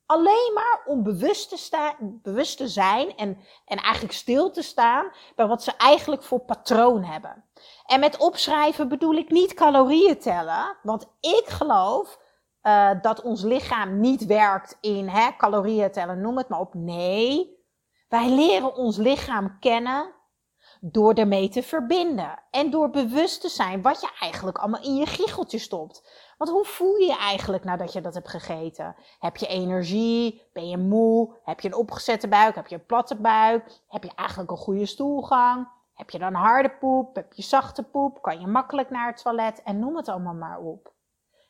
Alleen 0.06 0.52
maar 0.54 0.82
om 0.86 1.04
bewust 1.04 1.50
te, 1.50 1.94
bewust 2.00 2.58
te 2.58 2.68
zijn 2.68 3.16
en, 3.16 3.38
en 3.66 3.78
eigenlijk 3.78 4.14
stil 4.14 4.52
te 4.52 4.62
staan 4.62 5.12
bij 5.36 5.48
wat 5.48 5.64
ze 5.64 5.72
eigenlijk 5.78 6.24
voor 6.24 6.40
patroon 6.40 7.04
hebben. 7.04 7.46
En 7.86 8.00
met 8.00 8.18
opschrijven 8.18 8.88
bedoel 8.88 9.14
ik 9.14 9.30
niet 9.30 9.54
calorieën 9.54 10.20
tellen, 10.20 10.78
want 10.84 11.08
ik 11.20 11.44
geloof 11.48 12.20
uh, 12.64 12.90
dat 13.02 13.22
ons 13.22 13.44
lichaam 13.44 14.00
niet 14.00 14.26
werkt 14.26 14.78
in 14.82 15.08
hè, 15.08 15.36
calorieën 15.38 15.92
tellen, 15.92 16.22
noem 16.22 16.38
het 16.38 16.50
maar 16.50 16.60
op. 16.60 16.74
Nee, 16.74 17.57
wij 18.08 18.30
leren 18.30 18.76
ons 18.76 18.98
lichaam 18.98 19.60
kennen 19.60 20.16
door 20.82 21.14
ermee 21.14 21.50
te 21.50 21.64
verbinden. 21.64 22.40
En 22.52 22.70
door 22.70 22.90
bewust 22.90 23.42
te 23.42 23.50
zijn 23.50 23.82
wat 23.82 24.02
je 24.02 24.10
eigenlijk 24.20 24.58
allemaal 24.58 24.84
in 24.84 24.96
je 24.96 25.06
giecheltje 25.06 25.58
stopt. 25.58 26.10
Want 26.38 26.52
hoe 26.52 26.66
voel 26.66 26.96
je 26.96 27.06
je 27.06 27.18
eigenlijk 27.18 27.64
nadat 27.64 27.94
je 27.94 28.02
dat 28.02 28.14
hebt 28.14 28.30
gegeten? 28.30 28.96
Heb 29.20 29.38
je 29.38 29.48
energie? 29.48 30.42
Ben 30.54 30.70
je 30.70 30.78
moe? 30.78 31.36
Heb 31.44 31.60
je 31.60 31.68
een 31.68 31.76
opgezette 31.76 32.28
buik? 32.28 32.56
Heb 32.56 32.68
je 32.68 32.76
een 32.76 32.86
platte 32.86 33.16
buik? 33.16 33.82
Heb 33.88 34.04
je 34.04 34.12
eigenlijk 34.16 34.52
een 34.52 34.58
goede 34.58 34.86
stoelgang? 34.86 35.68
Heb 35.94 36.10
je 36.10 36.20
dan 36.20 36.34
harde 36.34 36.70
poep? 36.70 37.16
Heb 37.16 37.34
je 37.34 37.42
zachte 37.42 37.84
poep? 37.84 38.22
Kan 38.22 38.40
je 38.40 38.48
makkelijk 38.48 38.90
naar 38.90 39.08
het 39.08 39.22
toilet? 39.22 39.64
En 39.64 39.80
noem 39.80 39.96
het 39.96 40.08
allemaal 40.08 40.34
maar 40.34 40.60
op. 40.60 40.94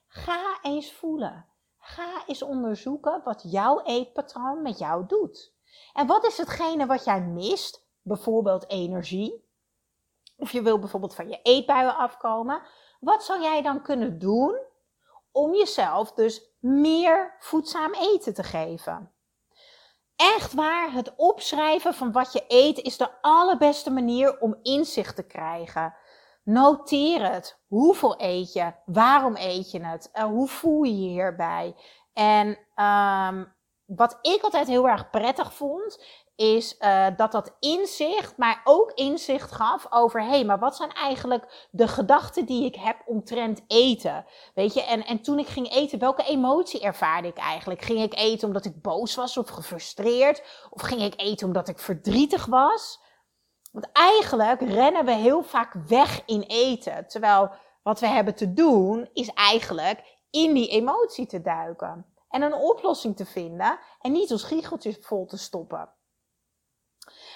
Ga 0.07 0.59
eens 0.61 0.93
voelen. 0.93 1.45
Ga 1.79 2.23
eens 2.25 2.41
onderzoeken 2.41 3.21
wat 3.23 3.43
jouw 3.45 3.81
eetpatroon 3.83 4.61
met 4.61 4.77
jou 4.77 5.05
doet. 5.07 5.56
En 5.93 6.07
wat 6.07 6.25
is 6.25 6.37
hetgene 6.37 6.85
wat 6.85 7.03
jij 7.03 7.21
mist? 7.21 7.85
Bijvoorbeeld 8.01 8.69
energie. 8.69 9.45
Of 10.37 10.51
je 10.51 10.61
wil 10.61 10.79
bijvoorbeeld 10.79 11.15
van 11.15 11.29
je 11.29 11.39
eetbuien 11.41 11.95
afkomen. 11.95 12.61
Wat 12.99 13.23
zou 13.23 13.41
jij 13.41 13.61
dan 13.61 13.81
kunnen 13.81 14.19
doen 14.19 14.59
om 15.31 15.53
jezelf 15.53 16.11
dus 16.13 16.55
meer 16.59 17.35
voedzaam 17.39 17.93
eten 17.93 18.33
te 18.33 18.43
geven? 18.43 19.11
Echt 20.15 20.53
waar, 20.53 20.91
het 20.91 21.13
opschrijven 21.15 21.93
van 21.93 22.11
wat 22.11 22.33
je 22.33 22.43
eet 22.47 22.77
is 22.77 22.97
de 22.97 23.21
allerbeste 23.21 23.91
manier 23.91 24.39
om 24.39 24.59
inzicht 24.61 25.15
te 25.15 25.23
krijgen. 25.23 25.95
Noteer 26.43 27.31
het. 27.31 27.59
Hoeveel 27.67 28.21
eet 28.21 28.53
je? 28.53 28.73
Waarom 28.85 29.35
eet 29.35 29.71
je 29.71 29.85
het? 29.85 30.09
Uh, 30.13 30.23
hoe 30.23 30.47
voel 30.47 30.83
je 30.83 31.01
je 31.01 31.09
hierbij? 31.09 31.75
En 32.13 32.47
um, 32.85 33.55
wat 33.87 34.17
ik 34.21 34.41
altijd 34.41 34.67
heel 34.67 34.87
erg 34.87 35.09
prettig 35.09 35.53
vond, 35.53 36.03
is 36.35 36.75
uh, 36.79 37.07
dat 37.15 37.31
dat 37.31 37.55
inzicht, 37.59 38.37
maar 38.37 38.61
ook 38.63 38.91
inzicht 38.91 39.51
gaf 39.51 39.87
over, 39.89 40.21
hé, 40.21 40.29
hey, 40.29 40.45
maar 40.45 40.59
wat 40.59 40.75
zijn 40.75 40.93
eigenlijk 40.93 41.67
de 41.71 41.87
gedachten 41.87 42.45
die 42.45 42.65
ik 42.65 42.75
heb 42.75 43.01
omtrent 43.05 43.61
eten? 43.67 44.25
Weet 44.53 44.73
je, 44.73 44.83
en, 44.83 45.05
en 45.05 45.21
toen 45.21 45.39
ik 45.39 45.47
ging 45.47 45.71
eten, 45.71 45.99
welke 45.99 46.23
emotie 46.23 46.81
ervaarde 46.81 47.27
ik 47.27 47.37
eigenlijk? 47.37 47.81
Ging 47.81 48.01
ik 48.01 48.15
eten 48.15 48.47
omdat 48.47 48.65
ik 48.65 48.81
boos 48.81 49.15
was 49.15 49.37
of 49.37 49.49
gefrustreerd? 49.49 50.43
Of 50.69 50.81
ging 50.81 51.01
ik 51.01 51.13
eten 51.21 51.47
omdat 51.47 51.67
ik 51.67 51.79
verdrietig 51.79 52.45
was? 52.45 52.99
Want 53.71 53.89
eigenlijk 53.93 54.61
rennen 54.61 55.05
we 55.05 55.13
heel 55.13 55.43
vaak 55.43 55.73
weg 55.87 56.21
in 56.25 56.41
eten. 56.41 57.07
Terwijl 57.07 57.51
wat 57.83 57.99
we 57.99 58.07
hebben 58.07 58.35
te 58.35 58.53
doen 58.53 59.09
is 59.13 59.29
eigenlijk 59.33 60.03
in 60.29 60.53
die 60.53 60.67
emotie 60.67 61.25
te 61.25 61.41
duiken. 61.41 62.05
En 62.29 62.41
een 62.41 62.53
oplossing 62.53 63.15
te 63.15 63.25
vinden 63.25 63.79
en 64.01 64.11
niet 64.11 64.31
ons 64.31 64.43
giecheltjes 64.43 64.97
vol 65.01 65.25
te 65.25 65.37
stoppen. 65.37 65.89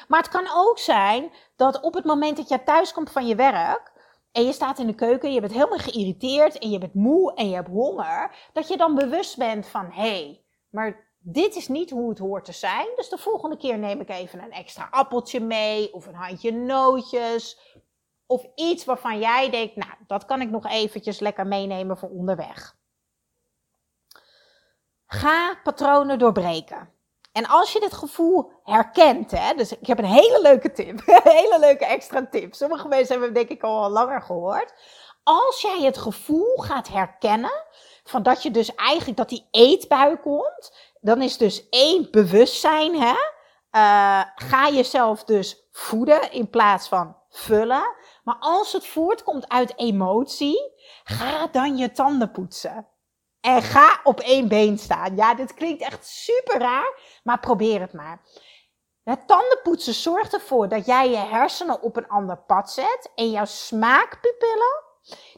Maar 0.08 0.20
het 0.20 0.30
kan 0.30 0.48
ook 0.54 0.80
zijn 0.80 1.32
dat 1.56 1.82
op 1.82 1.94
het 1.94 2.06
moment 2.06 2.38
dat 2.38 2.50
je 2.50 2.64
thuis 2.64 2.94
komt 2.94 3.12
van 3.12 3.28
je 3.28 3.36
werk 3.36 3.92
en 4.32 4.46
je 4.46 4.54
staat 4.54 4.80
in 4.80 4.88
de 4.88 4.96
keuken, 4.96 5.34
je 5.34 5.42
bent 5.42 5.54
helemaal 5.54 5.78
geïrriteerd 5.78 6.58
en 6.58 6.70
je 6.70 6.78
bent 6.78 6.94
moe 6.94 7.34
en 7.34 7.50
je 7.50 7.56
hebt 7.56 7.68
honger, 7.68 8.36
dat 8.54 8.68
je 8.68 8.78
dan 8.78 8.96
bewust 8.96 9.38
bent 9.38 9.68
van 9.68 9.86
hé, 9.86 10.02
hey, 10.02 10.46
maar 10.70 11.10
dit 11.24 11.56
is 11.56 11.68
niet 11.68 11.90
hoe 11.90 12.10
het 12.10 12.20
hoort 12.20 12.46
te 12.46 12.52
zijn. 12.52 12.88
Dus 12.96 13.10
de 13.10 13.18
volgende 13.18 13.58
keer 13.58 13.78
neem 13.78 14.00
ik 14.00 14.10
even 14.10 14.44
een 14.44 14.52
extra 14.52 14.88
appeltje 14.92 15.40
mee 15.40 15.94
of 15.94 16.06
een 16.06 16.16
handje 16.16 16.52
nootjes. 16.52 17.60
Of 18.26 18.46
iets 18.56 18.86
waarvan 18.86 19.20
jij 19.20 19.50
denkt, 19.50 19.76
nou, 19.76 19.92
dat 20.08 20.26
kan 20.26 20.42
ik 20.42 20.50
nog 20.50 20.66
eventjes 20.66 21.20
lekker 21.20 21.48
meenemen 21.48 21.98
voor 21.98 22.10
onderweg. 22.10 22.80
Ga 25.14 25.56
patronen 25.64 26.20
doorbreken. 26.20 26.90
En 27.32 27.48
als 27.48 27.74
je 27.74 27.80
dit 27.80 27.94
gevoel 27.94 28.52
herkent, 28.64 29.32
hè, 29.32 29.54
dus 29.54 29.78
ik 29.78 29.88
heb 29.88 29.98
een 29.98 30.06
hele 30.06 30.42
leuke 30.42 30.72
tip, 30.72 31.02
een 31.06 31.32
hele 31.32 31.60
leuke 31.60 31.86
extra 31.86 32.28
tip. 32.30 32.54
Sommige 32.54 32.88
mensen 32.88 33.10
hebben 33.10 33.28
het 33.28 33.38
denk 33.38 33.60
ik 33.60 33.64
al 33.64 33.90
langer 33.90 34.22
gehoord. 34.22 34.74
Als 35.24 35.62
jij 35.62 35.82
het 35.82 35.98
gevoel 35.98 36.58
gaat 36.58 36.88
herkennen, 36.88 37.64
van 38.04 38.24
dat 38.24 38.44
je 38.44 38.52
dus 38.52 38.76
eigenlijk 38.76 39.18
dat 39.18 39.30
die 39.30 39.48
eetbui 39.52 40.18
komt, 40.18 40.92
dan 41.02 41.22
is 41.22 41.38
dus 41.38 41.70
één 41.70 42.08
bewustzijn, 42.12 43.02
hè? 43.02 43.16
Uh, 43.72 44.24
ga 44.36 44.70
jezelf 44.70 45.24
dus 45.24 45.68
voeden 45.72 46.32
in 46.32 46.50
plaats 46.50 46.88
van 46.88 47.18
vullen. 47.30 47.96
Maar 48.24 48.38
als 48.40 48.74
het 48.74 48.88
voortkomt 48.88 49.50
uit 49.50 49.78
emotie, 49.78 50.74
ga 51.04 51.48
dan 51.48 51.78
je 51.78 51.92
tanden 51.92 52.32
poetsen. 52.32 52.91
En 53.42 53.62
ga 53.62 54.00
op 54.04 54.20
één 54.20 54.48
been 54.48 54.78
staan. 54.78 55.16
Ja, 55.16 55.34
dit 55.34 55.54
klinkt 55.54 55.82
echt 55.82 56.08
super 56.08 56.60
raar, 56.60 57.20
maar 57.24 57.40
probeer 57.40 57.82
het 57.82 57.94
maar. 57.94 58.22
Het 59.04 59.28
tandenpoetsen 59.28 59.94
zorgt 59.94 60.34
ervoor 60.34 60.70
dat 60.70 60.86
jij 60.86 61.10
je 61.10 61.18
hersenen 61.18 61.82
op 61.82 61.96
een 61.96 62.08
ander 62.08 62.38
pad 62.38 62.72
zet 62.72 63.12
en 63.16 63.32
jouw 63.32 63.46
smaakpupillen 63.46 64.90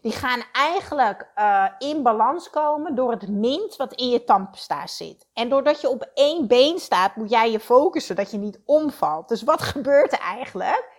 die 0.02 0.12
gaan 0.12 0.44
eigenlijk 0.52 1.32
uh, 1.36 1.66
in 1.78 2.04
balans 2.04 2.50
komen 2.50 2.96
door 2.96 3.12
het 3.12 3.30
mint 3.30 3.76
wat 3.76 3.94
in 3.94 4.10
je 4.10 4.24
tandpasta 4.24 4.88
zit. 4.88 5.28
En 5.34 5.50
doordat 5.50 5.82
je 5.82 5.90
op 5.90 6.10
één 6.14 6.48
been 6.48 6.80
staat, 6.80 7.16
moet 7.16 7.30
jij 7.30 7.52
je 7.52 7.60
focussen 7.60 8.16
dat 8.16 8.32
je 8.32 8.38
niet 8.38 8.62
omvalt. 8.66 9.28
Dus 9.28 9.44
wat 9.44 9.62
gebeurt 9.62 10.12
er 10.12 10.20
eigenlijk? 10.20 10.93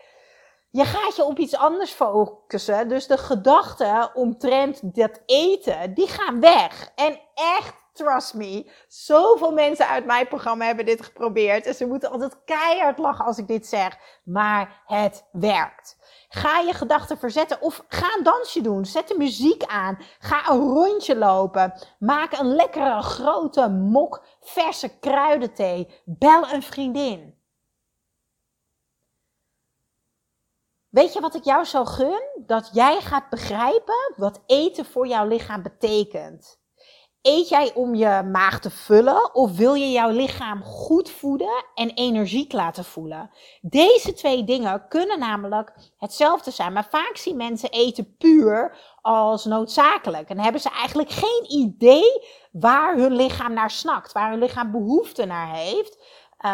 Je 0.75 0.85
gaat 0.85 1.17
je 1.17 1.25
op 1.25 1.39
iets 1.39 1.57
anders 1.57 1.91
focussen. 1.91 2.89
Dus 2.89 3.07
de 3.07 3.19
gedachten 3.19 4.15
omtrent 4.15 4.95
dat 4.95 5.21
eten, 5.27 5.95
die 5.95 6.09
gaan 6.09 6.41
weg. 6.41 6.91
En 6.95 7.21
echt, 7.35 7.75
trust 7.93 8.35
me, 8.35 8.71
zoveel 8.89 9.53
mensen 9.53 9.89
uit 9.89 10.07
mijn 10.07 10.29
programma 10.29 10.65
hebben 10.65 10.87
dit 10.87 11.03
geprobeerd. 11.03 11.67
En 11.67 11.75
ze 11.75 11.87
moeten 11.87 12.11
altijd 12.11 12.45
keihard 12.45 12.99
lachen 12.99 13.25
als 13.25 13.39
ik 13.39 13.47
dit 13.47 13.67
zeg. 13.67 13.97
Maar 14.25 14.83
het 14.87 15.25
werkt. 15.33 15.97
Ga 16.29 16.61
je 16.61 16.73
gedachten 16.73 17.19
verzetten 17.19 17.61
of 17.61 17.85
ga 17.89 18.17
een 18.17 18.25
dansje 18.25 18.61
doen. 18.61 18.85
Zet 18.85 19.09
de 19.09 19.19
muziek 19.19 19.65
aan. 19.65 19.99
Ga 20.19 20.51
een 20.51 20.61
rondje 20.61 21.17
lopen. 21.17 21.75
Maak 21.99 22.39
een 22.39 22.55
lekkere 22.55 23.03
grote 23.03 23.69
mok 23.69 24.25
verse 24.41 24.99
kruidenthee. 24.99 26.03
Bel 26.05 26.53
een 26.53 26.63
vriendin. 26.63 27.43
Weet 30.95 31.13
je 31.13 31.21
wat 31.21 31.35
ik 31.35 31.45
jou 31.45 31.65
zo 31.65 31.85
gun? 31.85 32.23
Dat 32.47 32.71
jij 32.73 33.01
gaat 33.01 33.31
begrijpen 33.31 34.13
wat 34.17 34.43
eten 34.47 34.85
voor 34.85 35.07
jouw 35.07 35.27
lichaam 35.27 35.63
betekent. 35.63 36.63
Eet 37.23 37.49
jij 37.49 37.75
om 37.75 37.95
je 37.95 38.29
maag 38.33 38.61
te 38.61 38.71
vullen 38.71 39.35
of 39.35 39.57
wil 39.57 39.75
je 39.75 39.91
jouw 39.91 40.11
lichaam 40.11 40.63
goed 40.63 41.11
voeden 41.11 41.65
en 41.75 41.91
energiek 41.91 42.53
laten 42.53 42.85
voelen? 42.85 43.31
Deze 43.61 44.13
twee 44.13 44.45
dingen 44.45 44.89
kunnen 44.89 45.19
namelijk 45.19 45.73
hetzelfde 45.99 46.51
zijn, 46.51 46.73
maar 46.73 46.89
vaak 46.91 47.17
zien 47.17 47.37
mensen 47.37 47.71
eten 47.71 48.17
puur 48.17 48.77
als 49.01 49.45
noodzakelijk 49.45 50.29
en 50.29 50.39
hebben 50.39 50.61
ze 50.61 50.71
eigenlijk 50.71 51.11
geen 51.11 51.45
idee 51.49 52.23
waar 52.53 52.97
hun 52.97 53.13
lichaam 53.13 53.53
naar 53.53 53.71
snakt, 53.71 54.13
waar 54.13 54.31
hun 54.31 54.39
lichaam 54.39 54.71
behoefte 54.71 55.25
naar 55.25 55.55
heeft. 55.55 55.99
Uh, 56.45 56.51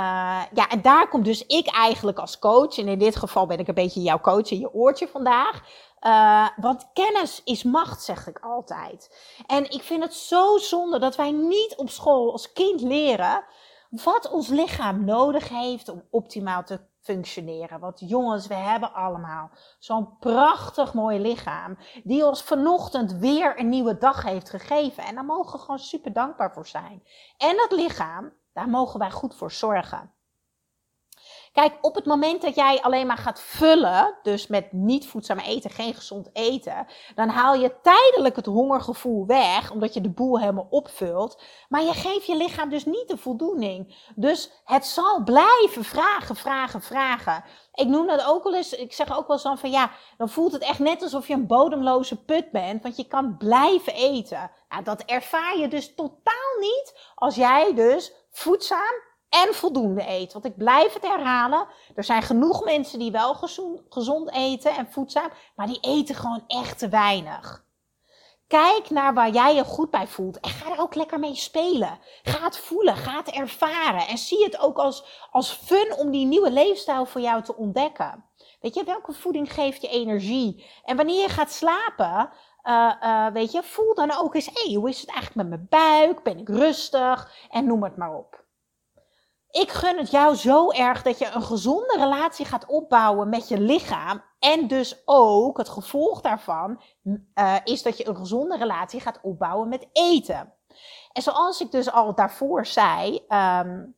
ja, 0.52 0.68
en 0.68 0.82
daar 0.82 1.09
kom 1.09 1.23
dus 1.23 1.47
ik 1.47 1.66
eigenlijk 1.66 2.18
als 2.18 2.38
coach, 2.38 2.78
en 2.78 2.88
in 2.88 2.99
dit 2.99 3.16
geval 3.16 3.47
ben 3.47 3.59
ik 3.59 3.68
een 3.68 3.75
beetje 3.75 4.02
jouw 4.02 4.20
coach 4.20 4.50
in 4.50 4.59
je 4.59 4.75
oortje 4.75 5.09
vandaag. 5.09 5.62
Uh, 6.06 6.49
want 6.56 6.90
kennis 6.92 7.40
is 7.44 7.62
macht, 7.62 8.02
zeg 8.02 8.26
ik 8.26 8.38
altijd. 8.38 9.16
En 9.47 9.70
ik 9.70 9.82
vind 9.82 10.02
het 10.02 10.14
zo 10.14 10.56
zonde 10.59 10.99
dat 10.99 11.16
wij 11.16 11.30
niet 11.30 11.75
op 11.76 11.90
school 11.90 12.32
als 12.32 12.52
kind 12.52 12.80
leren 12.80 13.44
wat 13.90 14.30
ons 14.30 14.49
lichaam 14.49 15.04
nodig 15.04 15.49
heeft 15.49 15.88
om 15.88 16.02
optimaal 16.11 16.64
te 16.64 16.80
functioneren. 17.00 17.80
Want 17.80 18.00
jongens, 18.00 18.47
we 18.47 18.54
hebben 18.54 18.92
allemaal 18.92 19.50
zo'n 19.78 20.18
prachtig 20.18 20.94
mooi 20.94 21.18
lichaam. 21.18 21.78
Die 22.04 22.26
ons 22.26 22.42
vanochtend 22.42 23.12
weer 23.12 23.59
een 23.59 23.68
nieuwe 23.68 23.99
dag 23.99 24.23
heeft 24.23 24.50
gegeven. 24.50 25.04
En 25.04 25.14
daar 25.14 25.25
mogen 25.25 25.52
we 25.52 25.59
gewoon 25.59 25.78
super 25.78 26.12
dankbaar 26.12 26.52
voor 26.52 26.66
zijn. 26.66 27.02
En 27.38 27.56
dat 27.56 27.73
lichaam, 27.73 28.32
daar 28.52 28.69
mogen 28.69 28.99
wij 28.99 29.11
goed 29.11 29.35
voor 29.35 29.52
zorgen. 29.52 30.14
Kijk, 31.52 31.78
op 31.80 31.95
het 31.95 32.04
moment 32.04 32.42
dat 32.42 32.54
jij 32.54 32.83
alleen 32.83 33.07
maar 33.07 33.19
gaat 33.19 33.40
vullen, 33.40 34.19
dus 34.23 34.47
met 34.47 34.73
niet 34.73 35.07
voedzaam 35.07 35.38
eten, 35.38 35.71
geen 35.71 35.95
gezond 35.95 36.30
eten, 36.33 36.87
dan 37.14 37.28
haal 37.28 37.54
je 37.54 37.80
tijdelijk 37.83 38.37
het 38.37 38.47
hongergevoel 38.47 39.26
weg, 39.26 39.71
omdat 39.71 39.95
je 39.95 40.00
de 40.00 40.11
boel 40.11 40.40
helemaal 40.40 40.66
opvult. 40.71 41.42
Maar 41.69 41.83
je 41.83 41.92
geeft 41.92 42.26
je 42.26 42.37
lichaam 42.37 42.69
dus 42.69 42.85
niet 42.85 43.09
de 43.09 43.16
voldoening. 43.16 43.97
Dus 44.14 44.50
het 44.64 44.87
zal 44.87 45.23
blijven 45.25 45.85
vragen, 45.85 46.37
vragen, 46.37 46.83
vragen. 46.83 47.45
Ik 47.75 47.87
noem 47.87 48.07
dat 48.07 48.25
ook 48.26 48.45
wel 48.45 48.54
eens, 48.54 48.73
ik 48.73 48.92
zeg 48.92 49.16
ook 49.19 49.26
wel 49.26 49.40
eens 49.45 49.61
van 49.61 49.71
ja, 49.71 49.90
dan 50.16 50.28
voelt 50.28 50.52
het 50.52 50.62
echt 50.62 50.78
net 50.78 51.02
alsof 51.02 51.28
je 51.28 51.35
een 51.35 51.47
bodemloze 51.47 52.25
put 52.25 52.50
bent, 52.50 52.83
want 52.83 52.97
je 52.97 53.07
kan 53.07 53.37
blijven 53.37 53.95
eten. 53.95 54.50
Nou, 54.69 54.85
dat 54.85 55.02
ervaar 55.02 55.59
je 55.59 55.69
dus 55.69 55.95
totaal 55.95 56.59
niet 56.61 57.12
als 57.14 57.35
jij 57.35 57.75
dus 57.75 58.12
voedzaam 58.30 59.08
en 59.28 59.54
voldoende 59.54 60.08
eet. 60.08 60.32
Want 60.32 60.44
ik 60.44 60.56
blijf 60.56 60.92
het 60.92 61.06
herhalen. 61.06 61.66
Er 61.94 62.04
zijn 62.04 62.22
genoeg 62.22 62.64
mensen 62.64 62.99
die 62.99 63.10
wel 63.10 63.34
gezond 63.88 64.32
eten 64.32 64.76
en 64.76 64.92
voedzaam, 64.92 65.30
maar 65.56 65.66
die 65.66 65.80
eten 65.80 66.14
gewoon 66.14 66.44
echt 66.46 66.78
te 66.78 66.88
weinig. 66.88 67.68
Kijk 68.46 68.90
naar 68.90 69.14
waar 69.14 69.30
jij 69.30 69.54
je 69.54 69.64
goed 69.64 69.90
bij 69.90 70.06
voelt 70.06 70.40
en 70.40 70.50
ga 70.50 70.70
er 70.70 70.80
ook 70.80 70.94
lekker 70.94 71.18
mee 71.18 71.34
spelen. 71.34 71.99
Ga 72.22 72.44
het 72.44 72.58
voelen, 72.58 72.96
ga 72.96 73.16
het 73.16 73.30
ervaren 73.30 74.06
en 74.06 74.18
zie 74.18 74.44
het 74.44 74.58
ook 74.58 74.78
als, 74.78 75.04
als 75.30 75.52
fun 75.52 75.94
om 75.96 76.10
die 76.10 76.26
nieuwe 76.26 76.50
leefstijl 76.50 77.06
voor 77.06 77.20
jou 77.20 77.42
te 77.42 77.56
ontdekken. 77.56 78.25
Weet 78.60 78.75
je, 78.75 78.84
welke 78.84 79.12
voeding 79.12 79.52
geeft 79.52 79.82
je 79.82 79.88
energie? 79.88 80.66
En 80.84 80.96
wanneer 80.96 81.22
je 81.22 81.28
gaat 81.28 81.52
slapen, 81.52 82.30
uh, 82.64 82.92
uh, 83.02 83.26
weet 83.26 83.52
je, 83.52 83.62
voel 83.62 83.94
dan 83.94 84.16
ook 84.16 84.34
eens, 84.34 84.50
hé, 84.52 84.74
hoe 84.74 84.88
is 84.88 85.00
het 85.00 85.10
eigenlijk 85.10 85.48
met 85.48 85.48
mijn 85.48 85.66
buik? 85.68 86.22
Ben 86.22 86.38
ik 86.38 86.48
rustig? 86.48 87.34
En 87.50 87.66
noem 87.66 87.82
het 87.82 87.96
maar 87.96 88.14
op. 88.14 88.44
Ik 89.50 89.70
gun 89.70 89.98
het 89.98 90.10
jou 90.10 90.34
zo 90.34 90.70
erg 90.70 91.02
dat 91.02 91.18
je 91.18 91.30
een 91.34 91.42
gezonde 91.42 91.96
relatie 91.98 92.46
gaat 92.46 92.66
opbouwen 92.66 93.28
met 93.28 93.48
je 93.48 93.60
lichaam. 93.60 94.22
En 94.38 94.68
dus 94.68 95.02
ook 95.04 95.58
het 95.58 95.68
gevolg 95.68 96.20
daarvan 96.20 96.82
uh, 97.34 97.56
is 97.64 97.82
dat 97.82 97.96
je 97.96 98.08
een 98.08 98.16
gezonde 98.16 98.56
relatie 98.56 99.00
gaat 99.00 99.18
opbouwen 99.22 99.68
met 99.68 99.88
eten. 99.92 100.54
En 101.12 101.22
zoals 101.22 101.60
ik 101.60 101.70
dus 101.70 101.90
al 101.90 102.14
daarvoor 102.14 102.66
zei, 102.66 103.24
um, 103.28 103.94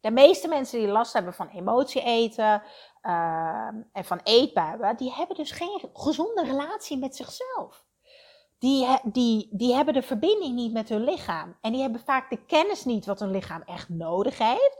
de 0.00 0.10
meeste 0.10 0.48
mensen 0.48 0.78
die 0.78 0.88
last 0.88 1.12
hebben 1.12 1.34
van 1.34 1.48
emotie 1.48 2.02
eten 2.02 2.62
uh, 3.08 3.68
en 3.92 4.04
van 4.04 4.20
eetbuien, 4.22 4.96
die 4.96 5.12
hebben 5.12 5.36
dus 5.36 5.50
geen 5.50 5.90
gezonde 5.92 6.44
relatie 6.44 6.98
met 6.98 7.16
zichzelf 7.16 7.86
die, 8.58 8.86
die, 9.02 9.48
die 9.50 9.74
hebben 9.74 9.94
de 9.94 10.02
verbinding 10.02 10.54
niet 10.54 10.72
met 10.72 10.88
hun 10.88 11.04
lichaam. 11.04 11.56
En 11.60 11.72
die 11.72 11.80
hebben 11.80 12.00
vaak 12.00 12.30
de 12.30 12.44
kennis 12.44 12.84
niet 12.84 13.06
wat 13.06 13.20
hun 13.20 13.30
lichaam 13.30 13.62
echt 13.62 13.88
nodig 13.88 14.38
heeft. 14.38 14.78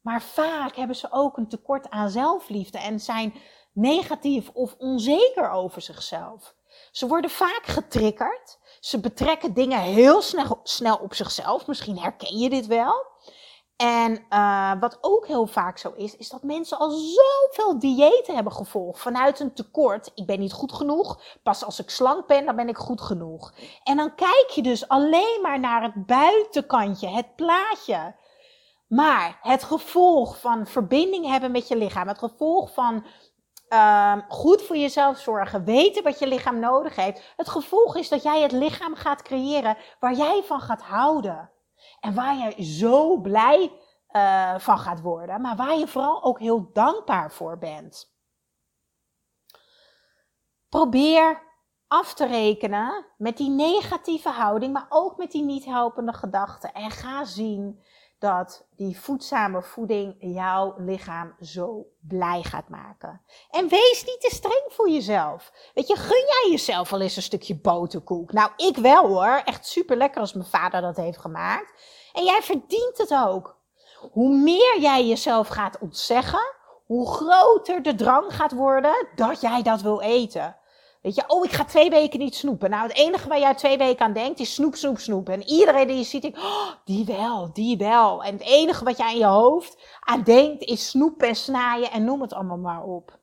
Maar 0.00 0.22
vaak 0.22 0.76
hebben 0.76 0.96
ze 0.96 1.08
ook 1.10 1.36
een 1.36 1.48
tekort 1.48 1.90
aan 1.90 2.10
zelfliefde 2.10 2.78
en 2.78 3.00
zijn 3.00 3.34
negatief 3.72 4.50
of 4.52 4.74
onzeker 4.78 5.50
over 5.50 5.82
zichzelf. 5.82 6.54
Ze 6.90 7.06
worden 7.06 7.30
vaak 7.30 7.62
getriggerd. 7.66 8.58
Ze 8.80 9.00
betrekken 9.00 9.54
dingen 9.54 9.80
heel 9.80 10.22
snel, 10.22 10.60
snel 10.62 10.96
op 10.96 11.14
zichzelf. 11.14 11.66
Misschien 11.66 11.98
herken 11.98 12.38
je 12.38 12.50
dit 12.50 12.66
wel. 12.66 13.06
En 13.76 14.24
uh, 14.30 14.72
wat 14.80 14.98
ook 15.00 15.26
heel 15.26 15.46
vaak 15.46 15.78
zo 15.78 15.92
is, 15.96 16.16
is 16.16 16.28
dat 16.28 16.42
mensen 16.42 16.78
al 16.78 16.90
zoveel 16.90 17.78
diëten 17.78 18.34
hebben 18.34 18.52
gevolgd 18.52 19.00
vanuit 19.00 19.40
een 19.40 19.54
tekort. 19.54 20.10
Ik 20.14 20.26
ben 20.26 20.38
niet 20.38 20.52
goed 20.52 20.72
genoeg. 20.72 21.20
Pas 21.42 21.64
als 21.64 21.80
ik 21.80 21.90
slank 21.90 22.26
ben, 22.26 22.46
dan 22.46 22.56
ben 22.56 22.68
ik 22.68 22.76
goed 22.76 23.00
genoeg. 23.00 23.52
En 23.82 23.96
dan 23.96 24.14
kijk 24.14 24.46
je 24.54 24.62
dus 24.62 24.88
alleen 24.88 25.38
maar 25.42 25.60
naar 25.60 25.82
het 25.82 26.06
buitenkantje, 26.06 27.08
het 27.08 27.36
plaatje. 27.36 28.14
Maar 28.88 29.38
het 29.42 29.64
gevolg 29.64 30.40
van 30.40 30.66
verbinding 30.66 31.26
hebben 31.26 31.50
met 31.50 31.68
je 31.68 31.76
lichaam, 31.76 32.08
het 32.08 32.18
gevolg 32.18 32.72
van 32.72 33.04
uh, 33.68 34.16
goed 34.28 34.62
voor 34.62 34.76
jezelf 34.76 35.18
zorgen, 35.18 35.64
weten 35.64 36.02
wat 36.02 36.18
je 36.18 36.26
lichaam 36.26 36.58
nodig 36.58 36.96
heeft. 36.96 37.22
Het 37.36 37.48
gevolg 37.48 37.96
is 37.96 38.08
dat 38.08 38.22
jij 38.22 38.42
het 38.42 38.52
lichaam 38.52 38.94
gaat 38.94 39.22
creëren 39.22 39.76
waar 40.00 40.14
jij 40.14 40.42
van 40.44 40.60
gaat 40.60 40.82
houden. 40.82 41.50
En 42.06 42.14
waar 42.14 42.36
je 42.36 42.64
zo 42.64 43.16
blij 43.16 43.72
uh, 44.10 44.58
van 44.58 44.78
gaat 44.78 45.00
worden, 45.00 45.40
maar 45.40 45.56
waar 45.56 45.78
je 45.78 45.86
vooral 45.86 46.22
ook 46.22 46.38
heel 46.38 46.70
dankbaar 46.72 47.32
voor 47.32 47.58
bent. 47.58 48.14
Probeer 50.68 51.42
af 51.86 52.14
te 52.14 52.26
rekenen 52.26 53.06
met 53.16 53.36
die 53.36 53.50
negatieve 53.50 54.28
houding, 54.28 54.72
maar 54.72 54.86
ook 54.88 55.16
met 55.16 55.30
die 55.30 55.42
niet 55.42 55.64
helpende 55.64 56.12
gedachten. 56.12 56.72
En 56.72 56.90
ga 56.90 57.24
zien 57.24 57.82
dat 58.18 58.66
die 58.76 59.00
voedzame 59.00 59.62
voeding 59.62 60.16
jouw 60.18 60.74
lichaam 60.76 61.34
zo 61.40 61.86
blij 62.00 62.42
gaat 62.42 62.68
maken. 62.68 63.20
En 63.50 63.68
wees 63.68 64.04
niet 64.06 64.20
te 64.20 64.34
streng 64.34 64.64
voor 64.68 64.90
jezelf. 64.90 65.52
Weet 65.74 65.88
je, 65.88 65.96
gun 65.96 66.24
jij 66.26 66.50
jezelf 66.50 66.92
al 66.92 67.00
eens 67.00 67.16
een 67.16 67.22
stukje 67.22 67.56
boterkoek? 67.56 68.32
Nou, 68.32 68.50
ik 68.56 68.76
wel 68.76 69.06
hoor. 69.06 69.42
Echt 69.44 69.66
super 69.66 69.96
lekker 69.96 70.20
als 70.20 70.32
mijn 70.32 70.48
vader 70.48 70.80
dat 70.80 70.96
heeft 70.96 71.18
gemaakt. 71.18 71.72
En 72.12 72.24
jij 72.24 72.42
verdient 72.42 72.98
het 72.98 73.14
ook. 73.14 73.56
Hoe 74.12 74.36
meer 74.36 74.80
jij 74.80 75.06
jezelf 75.06 75.48
gaat 75.48 75.78
ontzeggen, 75.78 76.54
hoe 76.84 77.08
groter 77.08 77.82
de 77.82 77.94
drang 77.94 78.34
gaat 78.34 78.52
worden 78.52 79.08
dat 79.14 79.40
jij 79.40 79.62
dat 79.62 79.80
wil 79.80 80.00
eten. 80.00 80.56
Weet 81.06 81.14
je, 81.14 81.24
oh, 81.26 81.44
ik 81.44 81.52
ga 81.52 81.64
twee 81.64 81.90
weken 81.90 82.18
niet 82.18 82.34
snoepen. 82.34 82.70
Nou, 82.70 82.88
het 82.88 82.96
enige 82.96 83.28
waar 83.28 83.38
jij 83.38 83.54
twee 83.54 83.78
weken 83.78 84.04
aan 84.04 84.12
denkt 84.12 84.40
is 84.40 84.54
snoep, 84.54 84.74
snoep, 84.74 84.98
snoep. 84.98 85.28
En 85.28 85.42
iedereen 85.42 85.86
die 85.86 85.96
je 85.96 86.04
ziet, 86.04 86.22
denkt, 86.22 86.38
oh, 86.38 86.70
die 86.84 87.04
wel, 87.04 87.52
die 87.52 87.76
wel. 87.76 88.22
En 88.22 88.32
het 88.32 88.42
enige 88.42 88.84
wat 88.84 88.96
jij 88.96 89.12
in 89.12 89.18
je 89.18 89.24
hoofd 89.24 89.98
aan 90.00 90.22
denkt 90.22 90.62
is 90.62 90.88
snoepen 90.88 91.28
en 91.28 91.34
snaaien 91.34 91.90
en 91.90 92.04
noem 92.04 92.20
het 92.20 92.32
allemaal 92.32 92.58
maar 92.58 92.82
op. 92.82 93.18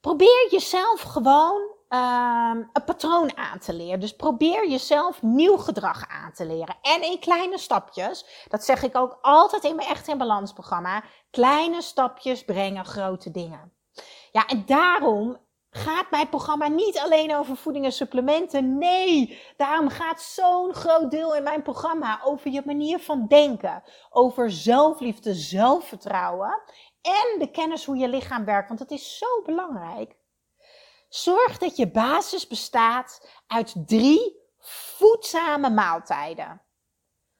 Probeer 0.00 0.48
jezelf 0.50 1.00
gewoon 1.00 1.60
um, 1.88 2.70
een 2.72 2.84
patroon 2.84 3.36
aan 3.36 3.58
te 3.58 3.72
leren. 3.72 4.00
Dus 4.00 4.16
probeer 4.16 4.68
jezelf 4.68 5.22
nieuw 5.22 5.56
gedrag 5.56 6.08
aan 6.08 6.32
te 6.32 6.46
leren. 6.46 6.76
En 6.82 7.02
in 7.02 7.18
kleine 7.18 7.58
stapjes, 7.58 8.44
dat 8.48 8.64
zeg 8.64 8.82
ik 8.82 8.96
ook 8.96 9.18
altijd 9.22 9.64
in 9.64 9.76
mijn 9.76 9.88
Echt 9.88 10.08
in 10.08 10.18
Balans 10.18 10.52
programma, 10.52 11.04
kleine 11.30 11.82
stapjes 11.82 12.44
brengen 12.44 12.84
grote 12.84 13.30
dingen. 13.30 13.72
Ja, 14.32 14.46
en 14.46 14.66
daarom 14.66 15.44
gaat 15.76 16.10
mijn 16.10 16.28
programma 16.28 16.68
niet 16.68 16.98
alleen 16.98 17.34
over 17.34 17.56
voeding 17.56 17.84
en 17.84 17.92
supplementen. 17.92 18.78
Nee, 18.78 19.42
daarom 19.56 19.88
gaat 19.88 20.22
zo'n 20.22 20.74
groot 20.74 21.10
deel 21.10 21.34
in 21.34 21.42
mijn 21.42 21.62
programma 21.62 22.20
over 22.24 22.50
je 22.50 22.62
manier 22.64 22.98
van 22.98 23.26
denken. 23.26 23.82
Over 24.10 24.50
zelfliefde, 24.50 25.34
zelfvertrouwen 25.34 26.62
en 27.02 27.38
de 27.38 27.50
kennis 27.50 27.84
hoe 27.84 27.96
je 27.96 28.08
lichaam 28.08 28.44
werkt. 28.44 28.68
Want 28.68 28.80
dat 28.80 28.90
is 28.90 29.18
zo 29.18 29.42
belangrijk. 29.44 30.16
Zorg 31.08 31.58
dat 31.58 31.76
je 31.76 31.90
basis 31.90 32.46
bestaat 32.46 33.28
uit 33.46 33.74
drie 33.86 34.40
voedzame 34.58 35.70
maaltijden. 35.70 36.62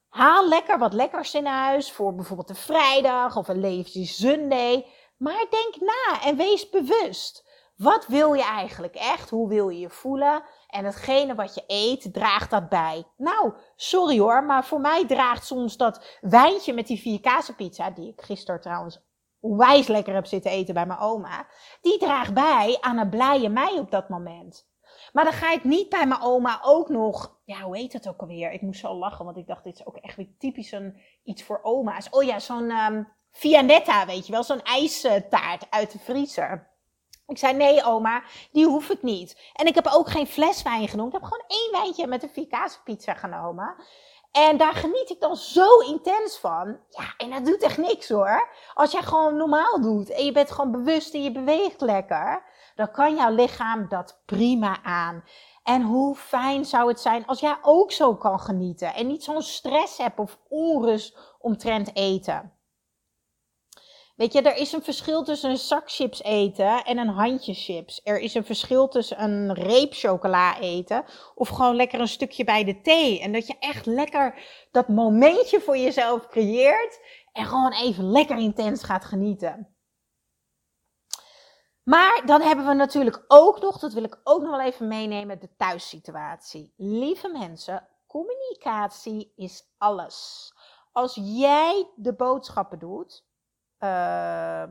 Haal 0.09 0.49
lekker 0.49 0.79
wat 0.79 0.93
lekkers 0.93 1.35
in 1.35 1.47
huis 1.47 1.93
voor 1.93 2.15
bijvoorbeeld 2.15 2.49
een 2.49 2.57
vrijdag 2.57 3.37
of 3.37 3.49
een 3.49 3.61
Lazy 3.61 4.07
Sunday. 4.07 4.87
Maar 5.17 5.47
denk 5.51 5.77
na 5.81 6.23
en 6.23 6.37
wees 6.37 6.71
bewust. 6.71 7.46
Wat 7.77 8.07
wil 8.07 8.33
je 8.33 8.45
eigenlijk 8.45 8.95
echt? 8.95 9.31
Hoe 9.31 9.49
wil 9.49 9.69
je 9.69 9.79
je 9.79 9.91
voelen? 9.91 10.43
En 10.69 10.85
hetgene 10.85 11.35
wat 11.35 11.55
je 11.55 11.65
eet, 11.67 12.13
draagt 12.13 12.51
dat 12.51 12.69
bij. 12.69 13.05
Nou, 13.17 13.53
sorry 13.77 14.19
hoor, 14.19 14.45
maar 14.45 14.65
voor 14.65 14.81
mij 14.81 15.07
draagt 15.07 15.47
soms 15.47 15.77
dat 15.77 16.19
wijntje 16.21 16.73
met 16.73 16.87
die 16.87 17.01
vier 17.01 17.21
kazenpizza, 17.21 17.91
die 17.91 18.09
ik 18.09 18.21
gisteren 18.21 18.61
trouwens 18.61 19.05
wijs 19.41 19.87
lekker 19.87 20.15
heb 20.15 20.27
zitten 20.27 20.51
eten 20.51 20.75
bij 20.75 20.87
mijn 20.87 20.99
oma, 20.99 21.47
die 21.81 21.99
draagt 21.99 22.35
bij 22.35 22.79
aan 22.81 22.99
een 22.99 23.09
blije 23.09 23.49
mij 23.49 23.79
op 23.79 23.91
dat 23.91 24.09
moment. 24.09 24.69
Maar 25.13 25.25
dan 25.25 25.33
ga 25.33 25.53
ik 25.53 25.65
niet 25.65 25.89
bij 25.89 26.07
mijn 26.07 26.23
oma 26.23 26.61
ook 26.63 26.89
nog, 26.89 27.39
ja, 27.45 27.61
hoe 27.61 27.77
heet 27.77 27.93
het 27.93 28.09
ook 28.09 28.21
alweer? 28.21 28.53
Ik 28.53 28.63
moest 28.63 28.81
zo 28.81 28.95
lachen, 28.95 29.25
want 29.25 29.37
ik 29.37 29.47
dacht, 29.47 29.65
dit 29.65 29.75
is 29.75 29.87
ook 29.87 29.97
echt 29.97 30.17
weer 30.17 30.35
typisch 30.39 30.73
een, 30.73 31.01
iets 31.25 31.43
voor 31.43 31.61
oma's. 31.63 32.11
Oh 32.11 32.23
ja, 32.23 32.39
zo'n 32.39 32.71
um, 32.71 33.09
Vianetta, 33.31 34.07
weet 34.07 34.27
je 34.27 34.33
wel, 34.33 34.43
zo'n 34.43 34.63
ijstaart 34.63 35.71
uit 35.71 35.93
de 35.93 35.99
vriezer. 35.99 36.76
Ik 37.27 37.39
zei, 37.39 37.55
nee 37.55 37.85
oma, 37.85 38.23
die 38.53 38.67
hoef 38.67 38.89
ik 38.91 39.03
niet. 39.03 39.51
En 39.53 39.67
ik 39.67 39.75
heb 39.75 39.87
ook 39.87 40.09
geen 40.09 40.27
fles 40.27 40.63
wijn 40.63 40.89
genoemd. 40.89 41.15
Ik 41.15 41.21
heb 41.21 41.31
gewoon 41.31 41.45
één 41.47 41.73
wijntje 41.73 42.07
met 42.07 42.23
een 42.23 42.31
vier 42.31 42.79
pizza 42.85 43.15
genomen. 43.15 43.75
En 44.33 44.57
daar 44.57 44.75
geniet 44.75 45.11
ik 45.11 45.21
dan 45.21 45.37
zo 45.37 45.79
intens 45.79 46.39
van. 46.39 46.79
Ja, 46.91 47.15
en 47.17 47.31
dat 47.31 47.45
doet 47.45 47.63
echt 47.63 47.79
niks 47.79 48.09
hoor. 48.09 48.49
Als 48.75 48.93
jij 48.93 49.03
gewoon 49.03 49.37
normaal 49.37 49.81
doet 49.81 50.11
en 50.11 50.25
je 50.25 50.33
bent 50.33 50.51
gewoon 50.51 50.73
bewust 50.73 51.15
en 51.15 51.23
je 51.23 51.33
beweegt 51.33 51.81
lekker, 51.81 52.45
dan 52.75 52.91
kan 52.91 53.17
jouw 53.17 53.35
lichaam 53.35 53.89
dat 53.89 54.21
prima 54.25 54.83
aan. 54.83 55.25
En 55.63 55.83
hoe 55.83 56.15
fijn 56.15 56.65
zou 56.65 56.89
het 56.89 57.01
zijn 57.01 57.27
als 57.27 57.41
jij 57.41 57.57
ook 57.63 57.93
zo 57.93 58.15
kan 58.15 58.41
genieten 58.41 58.95
en 58.95 59.07
niet 59.07 59.25
zo'n 59.25 59.43
stress 59.43 59.99
hebt 59.99 60.19
of 60.19 60.39
onrust 60.49 61.19
omtrent 61.39 61.97
eten. 61.97 62.56
Weet 64.17 64.33
je, 64.33 64.43
er 64.43 64.57
is 64.57 64.73
een 64.73 64.83
verschil 64.83 65.23
tussen 65.23 65.51
een 65.51 65.57
zak 65.57 65.91
chips 65.91 66.23
eten 66.23 66.85
en 66.85 66.99
een 66.99 67.09
handje 67.09 67.55
chips. 67.55 68.01
Er 68.05 68.19
is 68.19 68.35
een 68.35 68.45
verschil 68.45 68.89
tussen 68.89 69.23
een 69.23 69.55
reep 69.55 69.93
chocola 69.93 70.61
eten 70.61 71.05
of 71.35 71.49
gewoon 71.49 71.77
lekker 71.77 72.01
een 72.01 72.09
stukje 72.09 72.45
bij 72.45 72.65
de 72.65 72.81
thee. 72.81 73.21
En 73.21 73.33
dat 73.33 73.47
je 73.47 73.57
echt 73.59 73.87
lekker 73.87 74.43
dat 74.71 74.89
momentje 74.89 75.61
voor 75.61 75.77
jezelf 75.77 76.27
creëert 76.27 77.01
en 77.33 77.47
gewoon 77.47 77.73
even 77.73 78.11
lekker 78.11 78.39
intens 78.39 78.83
gaat 78.83 79.05
genieten. 79.05 79.77
Maar 81.83 82.23
dan 82.27 82.41
hebben 82.41 82.67
we 82.67 82.75
natuurlijk 82.75 83.25
ook 83.29 83.61
nog, 83.61 83.79
dat 83.79 83.93
wil 83.93 84.05
ik 84.05 84.21
ook 84.25 84.43
nog 84.43 84.51
wel 84.51 84.61
even 84.61 84.89
meenemen, 84.89 85.41
de 85.41 85.57
thuissituatie. 85.57 86.73
Lieve 86.77 87.29
mensen, 87.29 87.89
communicatie 88.07 89.33
is 89.37 89.75
alles. 89.79 90.51
Als 90.93 91.19
jij 91.23 91.91
de 91.97 92.15
boodschappen 92.15 92.79
doet, 92.79 93.26
uh, 93.81 94.63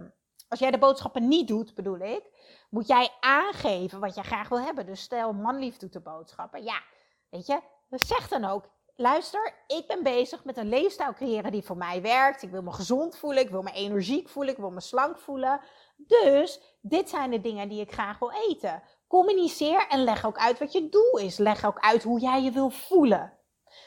als 0.48 0.60
jij 0.60 0.72
de 0.72 0.78
boodschappen 0.78 1.28
niet 1.28 1.48
doet, 1.48 1.76
bedoel 1.76 2.00
ik, 2.00 2.24
moet 2.70 2.88
jij 2.88 3.10
aangeven 3.20 4.00
wat 4.00 4.15
jij 4.15 4.24
graag 4.24 4.50
wil 4.50 4.62
hebben. 4.62 4.86
Dus 4.86 5.02
stel, 5.02 5.34
manlief 5.34 5.78
doet 5.78 5.94
de 5.94 6.02
boodschappen. 6.02 6.63
Ja, 6.63 6.82
weet 7.30 7.46
je, 7.46 7.62
zeg 7.89 8.28
dan 8.28 8.46
ook, 8.46 8.70
luister, 8.96 9.54
ik 9.68 9.88
ben 9.88 10.04
bezig 10.04 10.44
met 10.44 10.58
een 10.58 10.70
leefstijl 10.70 11.13
creëren 11.13 11.52
die 11.52 11.63
voor 11.63 11.78
mij 11.78 12.02
werkt. 12.02 12.41
Ik 12.41 12.50
wil 12.50 12.62
me 12.62 12.72
gezond 12.72 13.18
voelen, 13.18 13.44
ik 13.44 13.50
wil 13.50 13.62
me 13.62 13.72
energiek 13.72 14.30
voelen, 14.30 14.54
ik 14.54 14.60
wil 14.60 14.72
me 14.72 14.82
slank 14.82 15.20
voelen. 15.20 15.62
Dus 15.98 16.78
dit 16.82 17.10
zijn 17.10 17.32
de 17.32 17.41
dingen 17.41 17.70
die 17.70 17.82
ik 17.82 17.94
graag 17.94 18.20
wil 18.20 18.32
eten. 18.32 18.84
Communiceer 19.08 19.88
en 19.88 20.04
leg 20.04 20.26
ook 20.26 20.38
uit 20.38 20.60
wat 20.60 20.72
je 20.72 20.89
doel 20.89 21.20
is. 21.20 21.38
Leg 21.38 21.65
ook 21.65 21.80
uit 21.80 22.04
hoe 22.04 22.20
jij 22.20 22.41
je 22.41 22.52
wil 22.52 22.70
voelen. 22.70 23.34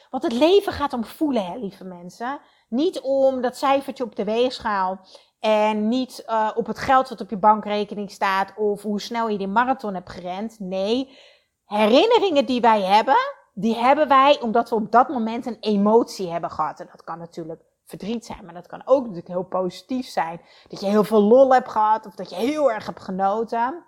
Want 0.09 0.23
het 0.23 0.33
leven 0.33 0.73
gaat 0.73 0.93
om 0.93 1.05
voelen, 1.05 1.45
hè, 1.45 1.57
lieve 1.57 1.83
mensen. 1.83 2.39
Niet 2.69 2.99
om 2.99 3.41
dat 3.41 3.57
cijfertje 3.57 4.03
op 4.03 4.15
de 4.15 4.23
weegschaal. 4.23 4.99
En 5.39 5.87
niet 5.87 6.23
uh, 6.27 6.51
op 6.55 6.67
het 6.67 6.79
geld 6.79 7.09
wat 7.09 7.21
op 7.21 7.29
je 7.29 7.37
bankrekening 7.37 8.11
staat. 8.11 8.53
Of 8.55 8.81
hoe 8.81 9.01
snel 9.01 9.27
je 9.27 9.37
die 9.37 9.47
marathon 9.47 9.93
hebt 9.93 10.09
gerend. 10.09 10.59
Nee, 10.59 11.17
herinneringen 11.65 12.45
die 12.45 12.61
wij 12.61 12.81
hebben, 12.81 13.17
die 13.53 13.75
hebben 13.75 14.07
wij 14.07 14.41
omdat 14.41 14.69
we 14.69 14.75
op 14.75 14.91
dat 14.91 15.09
moment 15.09 15.45
een 15.45 15.57
emotie 15.59 16.31
hebben 16.31 16.51
gehad. 16.51 16.79
En 16.79 16.87
dat 16.91 17.03
kan 17.03 17.19
natuurlijk 17.19 17.61
verdriet 17.85 18.25
zijn, 18.25 18.45
maar 18.45 18.53
dat 18.53 18.67
kan 18.67 18.81
ook 18.85 19.01
natuurlijk 19.01 19.27
heel 19.27 19.43
positief 19.43 20.07
zijn. 20.07 20.41
Dat 20.67 20.79
je 20.79 20.85
heel 20.85 21.03
veel 21.03 21.21
lol 21.21 21.53
hebt 21.53 21.69
gehad 21.69 22.05
of 22.05 22.15
dat 22.15 22.29
je 22.29 22.35
heel 22.35 22.71
erg 22.71 22.85
hebt 22.85 23.01
genoten. 23.01 23.85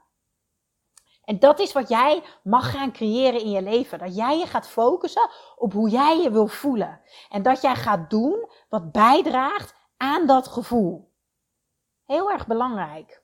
En 1.32 1.40
dat 1.40 1.60
is 1.60 1.72
wat 1.72 1.90
jij 1.90 2.24
mag 2.44 2.72
gaan 2.72 2.92
creëren 2.92 3.42
in 3.42 3.50
je 3.50 3.62
leven. 3.62 4.00
Dat 4.00 4.16
jij 4.16 4.38
je 4.38 4.46
gaat 4.46 4.68
focussen 4.68 5.30
op 5.56 5.74
hoe 5.74 5.90
jij 5.90 6.22
je 6.22 6.32
wil 6.32 6.48
voelen. 6.48 7.02
En 7.30 7.42
dat 7.42 7.62
jij 7.62 7.76
gaat 7.76 8.10
doen 8.10 8.50
wat 8.70 8.92
bijdraagt 8.92 9.76
aan 9.98 10.28
dat 10.28 10.48
gevoel. 10.48 11.12
Heel 12.06 12.32
erg 12.32 12.48
belangrijk. 12.48 13.24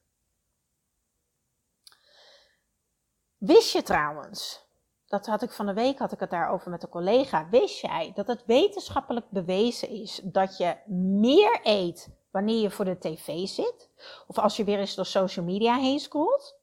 Wist 3.37 3.71
je 3.71 3.83
trouwens 3.83 4.65
dat 5.07 5.25
had 5.25 5.41
ik 5.41 5.51
van 5.51 5.65
de 5.65 5.73
week 5.73 5.99
had 5.99 6.11
ik 6.11 6.19
het 6.19 6.29
daarover 6.29 6.71
met 6.71 6.83
een 6.83 6.89
collega. 6.89 7.49
Wist 7.49 7.81
jij 7.81 8.11
dat 8.15 8.27
het 8.27 8.45
wetenschappelijk 8.45 9.29
bewezen 9.29 9.89
is 9.89 10.21
dat 10.23 10.57
je 10.57 10.77
meer 11.19 11.59
eet 11.63 12.09
wanneer 12.31 12.61
je 12.61 12.71
voor 12.71 12.85
de 12.85 12.97
tv 12.97 13.47
zit? 13.47 13.89
Of 14.27 14.37
als 14.37 14.55
je 14.55 14.63
weer 14.63 14.79
eens 14.79 14.95
door 14.95 15.05
social 15.05 15.45
media 15.45 15.75
heen 15.75 15.99
scrolt? 15.99 16.56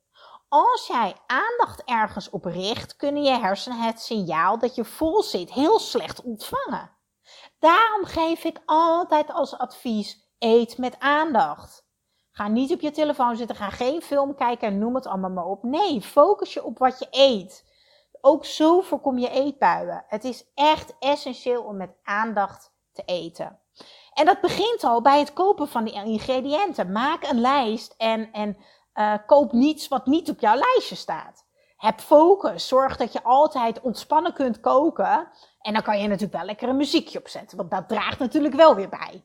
Als 0.48 0.86
jij 0.86 1.16
aandacht 1.26 1.82
ergens 1.84 2.30
op 2.30 2.44
richt, 2.44 2.96
kunnen 2.96 3.22
je 3.22 3.38
hersenen 3.38 3.80
het 3.80 4.00
signaal 4.00 4.58
dat 4.58 4.74
je 4.74 4.84
vol 4.84 5.22
zit 5.22 5.52
heel 5.52 5.78
slecht 5.78 6.22
ontvangen. 6.22 6.90
Daarom 7.58 8.04
geef 8.04 8.44
ik 8.44 8.62
altijd 8.66 9.32
als 9.32 9.58
advies: 9.58 10.28
eet 10.38 10.78
met 10.78 10.98
aandacht. 10.98 11.84
Ga 12.30 12.48
niet 12.48 12.72
op 12.72 12.80
je 12.80 12.90
telefoon 12.90 13.36
zitten, 13.36 13.56
ga 13.56 13.70
geen 13.70 14.02
film 14.02 14.34
kijken 14.34 14.68
en 14.68 14.78
noem 14.78 14.94
het 14.94 15.06
allemaal 15.06 15.30
maar 15.30 15.44
op. 15.44 15.62
Nee, 15.62 16.00
focus 16.00 16.54
je 16.54 16.64
op 16.64 16.78
wat 16.78 16.98
je 16.98 17.06
eet. 17.10 17.72
Ook 18.20 18.44
zo 18.44 18.80
voorkom 18.80 19.18
je 19.18 19.30
eetbuien. 19.30 20.04
Het 20.08 20.24
is 20.24 20.44
echt 20.54 20.94
essentieel 20.98 21.62
om 21.62 21.76
met 21.76 21.96
aandacht 22.02 22.72
te 22.92 23.02
eten. 23.04 23.60
En 24.12 24.24
dat 24.24 24.40
begint 24.40 24.84
al 24.84 25.02
bij 25.02 25.18
het 25.18 25.32
kopen 25.32 25.68
van 25.68 25.84
die 25.84 25.94
ingrediënten. 25.94 26.92
Maak 26.92 27.24
een 27.24 27.40
lijst 27.40 27.94
en, 27.96 28.32
en 28.32 28.56
uh, 28.94 29.14
koop 29.26 29.52
niets 29.52 29.88
wat 29.88 30.06
niet 30.06 30.30
op 30.30 30.40
jouw 30.40 30.56
lijstje 30.56 30.94
staat. 30.94 31.44
Heb 31.76 32.00
focus. 32.00 32.68
Zorg 32.68 32.96
dat 32.96 33.12
je 33.12 33.22
altijd 33.22 33.80
ontspannen 33.80 34.32
kunt 34.32 34.60
koken. 34.60 35.28
En 35.60 35.72
dan 35.72 35.82
kan 35.82 36.00
je 36.00 36.06
natuurlijk 36.06 36.32
wel 36.32 36.44
lekker 36.44 36.68
een 36.68 36.76
muziekje 36.76 37.18
opzetten, 37.18 37.56
want 37.56 37.70
dat 37.70 37.88
draagt 37.88 38.18
natuurlijk 38.18 38.54
wel 38.54 38.74
weer 38.74 38.88
bij. 38.88 39.24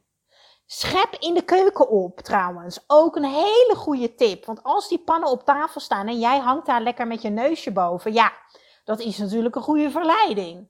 Schep 0.66 1.16
in 1.20 1.34
de 1.34 1.42
keuken 1.42 1.90
op 1.90 2.20
trouwens. 2.20 2.84
Ook 2.88 3.16
een 3.16 3.26
hele 3.26 3.74
goede 3.76 4.16
tip. 4.16 4.46
Want 4.46 4.64
als 4.64 4.88
die 4.88 5.00
pannen 5.00 5.30
op 5.30 5.44
tafel 5.44 5.82
staan 5.82 6.08
en 6.08 6.20
jij 6.20 6.40
hangt 6.40 6.66
daar 6.66 6.82
lekker 6.82 7.08
met 7.08 7.22
je 7.22 7.30
neusje 7.30 7.72
boven, 7.72 8.14
ja, 8.14 8.34
dat 8.84 9.00
is 9.00 9.18
natuurlijk 9.18 9.56
een 9.56 9.62
goede 9.62 9.92
verleiding. 9.92 10.70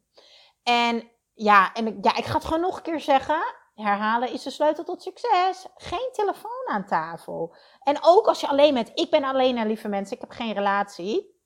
En 0.64 1.10
ja, 1.34 1.74
en 1.74 2.00
ja, 2.02 2.16
ik 2.16 2.26
ga 2.26 2.34
het 2.34 2.46
gewoon 2.46 2.62
nog 2.62 2.78
een 2.78 2.84
keer 2.84 3.00
zeggen. 3.00 3.40
Herhalen 3.84 4.32
is 4.34 4.44
de 4.44 4.50
sleutel 4.50 4.84
tot 4.84 5.02
succes. 5.02 5.66
Geen 5.76 6.10
telefoon 6.12 6.68
aan 6.68 6.86
tafel. 6.86 7.56
En 7.84 7.98
ook 8.02 8.28
als 8.28 8.40
je 8.40 8.48
alleen 8.48 8.74
bent. 8.74 8.92
Ik 8.94 9.10
ben 9.10 9.24
alleen 9.24 9.56
naar 9.56 9.68
lieve 9.68 9.88
mensen. 9.88 10.16
Ik 10.16 10.22
heb 10.22 10.32
geen 10.32 10.54
relatie. 10.54 11.38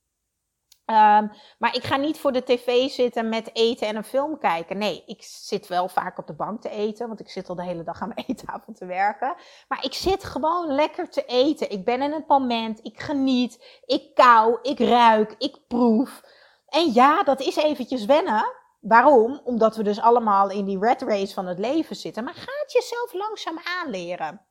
Um, 0.85 1.31
maar 1.57 1.75
ik 1.75 1.83
ga 1.83 1.97
niet 1.97 2.19
voor 2.19 2.31
de 2.31 2.43
tv 2.43 2.89
zitten 2.89 3.29
met 3.29 3.55
eten 3.55 3.87
en 3.87 3.95
een 3.95 4.03
film 4.03 4.39
kijken. 4.39 4.77
Nee, 4.77 5.03
ik 5.05 5.23
zit 5.23 5.67
wel 5.67 5.87
vaak 5.87 6.17
op 6.17 6.27
de 6.27 6.33
bank 6.33 6.61
te 6.61 6.69
eten, 6.69 7.07
want 7.07 7.19
ik 7.19 7.29
zit 7.29 7.49
al 7.49 7.55
de 7.55 7.63
hele 7.63 7.83
dag 7.83 8.01
aan 8.01 8.11
mijn 8.15 8.25
eettafel 8.27 8.73
te 8.73 8.85
werken. 8.85 9.35
Maar 9.67 9.85
ik 9.85 9.93
zit 9.93 10.23
gewoon 10.23 10.75
lekker 10.75 11.09
te 11.09 11.25
eten. 11.25 11.69
Ik 11.69 11.85
ben 11.85 12.01
in 12.01 12.11
het 12.11 12.27
moment, 12.27 12.79
ik 12.83 12.99
geniet, 12.99 13.81
ik 13.85 14.13
kou, 14.13 14.57
ik 14.61 14.79
ruik, 14.79 15.35
ik 15.37 15.57
proef. 15.67 16.23
En 16.67 16.93
ja, 16.93 17.23
dat 17.23 17.41
is 17.41 17.55
eventjes 17.55 18.05
wennen. 18.05 18.61
Waarom? 18.83 19.41
Omdat 19.43 19.75
we 19.75 19.83
dus 19.83 19.99
allemaal 19.99 20.49
in 20.49 20.65
die 20.65 20.79
red 20.79 21.01
race 21.01 21.33
van 21.33 21.45
het 21.45 21.59
leven 21.59 21.95
zitten. 21.95 22.23
Maar 22.23 22.33
ga 22.33 22.51
jezelf 22.67 23.13
langzaam 23.13 23.59
aanleren. 23.79 24.41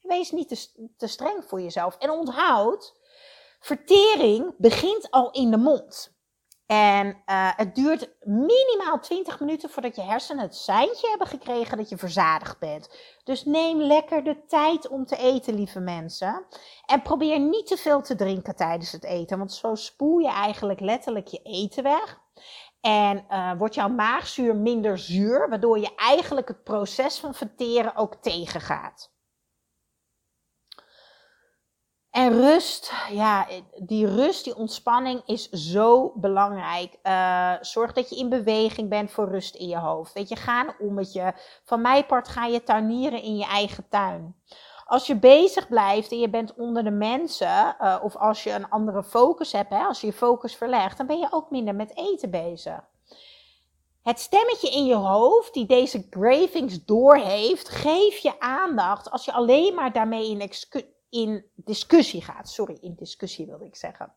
Wees 0.00 0.30
niet 0.30 0.72
te, 0.96 1.06
streng 1.06 1.44
voor 1.44 1.60
jezelf. 1.60 1.96
En 1.96 2.10
onthoud, 2.10 2.94
vertering 3.60 4.54
begint 4.58 5.10
al 5.10 5.30
in 5.30 5.50
de 5.50 5.56
mond. 5.56 6.14
En 6.66 7.06
uh, 7.06 7.50
het 7.56 7.74
duurt 7.74 8.10
minimaal 8.20 9.00
20 9.00 9.40
minuten 9.40 9.70
voordat 9.70 9.96
je 9.96 10.02
hersenen 10.02 10.42
het 10.42 10.56
seintje 10.56 11.08
hebben 11.08 11.26
gekregen 11.26 11.76
dat 11.76 11.88
je 11.88 11.96
verzadigd 11.96 12.58
bent. 12.58 12.96
Dus 13.24 13.44
neem 13.44 13.80
lekker 13.80 14.24
de 14.24 14.44
tijd 14.46 14.88
om 14.88 15.06
te 15.06 15.16
eten, 15.16 15.54
lieve 15.54 15.80
mensen. 15.80 16.46
En 16.86 17.02
probeer 17.02 17.40
niet 17.40 17.66
te 17.66 17.76
veel 17.76 18.02
te 18.02 18.14
drinken 18.14 18.56
tijdens 18.56 18.92
het 18.92 19.04
eten, 19.04 19.38
want 19.38 19.52
zo 19.52 19.74
spoel 19.74 20.18
je 20.18 20.30
eigenlijk 20.30 20.80
letterlijk 20.80 21.26
je 21.26 21.42
eten 21.42 21.82
weg. 21.82 22.20
En 22.82 23.24
uh, 23.30 23.52
wordt 23.58 23.74
jouw 23.74 23.88
maagzuur 23.88 24.56
minder 24.56 24.98
zuur, 24.98 25.48
waardoor 25.48 25.78
je 25.78 25.94
eigenlijk 25.94 26.48
het 26.48 26.62
proces 26.62 27.18
van 27.18 27.34
verteren 27.34 27.96
ook 27.96 28.14
tegengaat. 28.14 29.12
En 32.10 32.32
rust, 32.32 32.92
ja, 33.10 33.46
die 33.76 34.06
rust, 34.06 34.44
die 34.44 34.56
ontspanning 34.56 35.22
is 35.26 35.48
zo 35.48 36.12
belangrijk. 36.14 36.98
Uh, 37.02 37.54
zorg 37.60 37.92
dat 37.92 38.10
je 38.10 38.16
in 38.16 38.28
beweging 38.28 38.88
bent 38.88 39.10
voor 39.10 39.28
rust 39.28 39.54
in 39.54 39.68
je 39.68 39.78
hoofd. 39.78 40.12
Weet 40.12 40.28
je, 40.28 40.36
ga 40.36 40.60
een 40.60 40.74
ommetje. 40.78 41.34
Van 41.64 41.80
mijn 41.80 42.06
part 42.06 42.28
ga 42.28 42.46
je 42.46 42.62
tuinieren 42.62 43.22
in 43.22 43.36
je 43.36 43.44
eigen 43.44 43.88
tuin. 43.88 44.36
Als 44.92 45.06
je 45.06 45.16
bezig 45.16 45.68
blijft 45.68 46.10
en 46.10 46.18
je 46.18 46.28
bent 46.28 46.54
onder 46.54 46.84
de 46.84 46.90
mensen, 46.90 47.76
uh, 47.80 47.98
of 48.02 48.16
als 48.16 48.42
je 48.44 48.50
een 48.50 48.70
andere 48.70 49.02
focus 49.02 49.52
hebt, 49.52 49.70
hè, 49.70 49.84
als 49.84 50.00
je 50.00 50.06
je 50.06 50.12
focus 50.12 50.56
verlegt, 50.56 50.96
dan 50.96 51.06
ben 51.06 51.18
je 51.18 51.26
ook 51.30 51.50
minder 51.50 51.74
met 51.74 51.96
eten 51.96 52.30
bezig. 52.30 52.80
Het 54.02 54.20
stemmetje 54.20 54.70
in 54.70 54.84
je 54.84 54.94
hoofd 54.94 55.54
die 55.54 55.66
deze 55.66 56.08
cravings 56.08 56.84
doorheeft, 56.84 57.68
geef 57.68 58.16
je 58.16 58.40
aandacht 58.40 59.10
als 59.10 59.24
je 59.24 59.32
alleen 59.32 59.74
maar 59.74 59.92
daarmee 59.92 60.30
in 60.30 60.50
in 61.08 61.44
discussie 61.54 62.22
gaat. 62.22 62.50
Sorry, 62.50 62.78
in 62.80 62.94
discussie 62.94 63.46
wilde 63.46 63.64
ik 63.64 63.76
zeggen. 63.76 64.14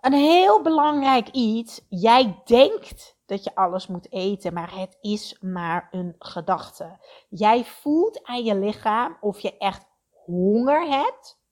Een 0.00 0.12
heel 0.12 0.62
belangrijk 0.62 1.28
iets. 1.28 1.80
Jij 1.88 2.42
denkt 2.44 3.13
dat 3.26 3.44
je 3.44 3.54
alles 3.54 3.86
moet 3.86 4.12
eten, 4.12 4.52
maar 4.52 4.78
het 4.78 4.98
is 5.00 5.38
maar 5.40 5.88
een 5.90 6.14
gedachte. 6.18 6.98
Jij 7.28 7.64
voelt 7.64 8.24
aan 8.24 8.44
je 8.44 8.54
lichaam 8.54 9.16
of 9.20 9.40
je 9.40 9.56
echt 9.58 9.86
honger 10.10 10.88
hebt. 10.88 11.42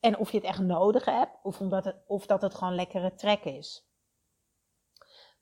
En 0.00 0.18
of 0.18 0.30
je 0.30 0.36
het 0.36 0.46
echt 0.46 0.60
nodig 0.60 1.04
hebt, 1.04 1.38
of, 1.42 1.60
omdat 1.60 1.84
het, 1.84 1.96
of 2.06 2.26
dat 2.26 2.42
het 2.42 2.54
gewoon 2.54 2.74
lekkere 2.74 3.14
trek 3.14 3.44
is. 3.44 3.86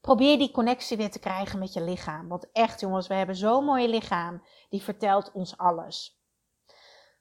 Probeer 0.00 0.38
die 0.38 0.50
connectie 0.50 0.96
weer 0.96 1.10
te 1.10 1.18
krijgen 1.18 1.58
met 1.58 1.72
je 1.72 1.80
lichaam. 1.80 2.28
Want 2.28 2.50
echt 2.52 2.80
jongens, 2.80 3.06
we 3.06 3.14
hebben 3.14 3.36
zo'n 3.36 3.64
mooi 3.64 3.88
lichaam. 3.88 4.42
Die 4.68 4.82
vertelt 4.82 5.32
ons 5.32 5.56
alles. 5.56 6.23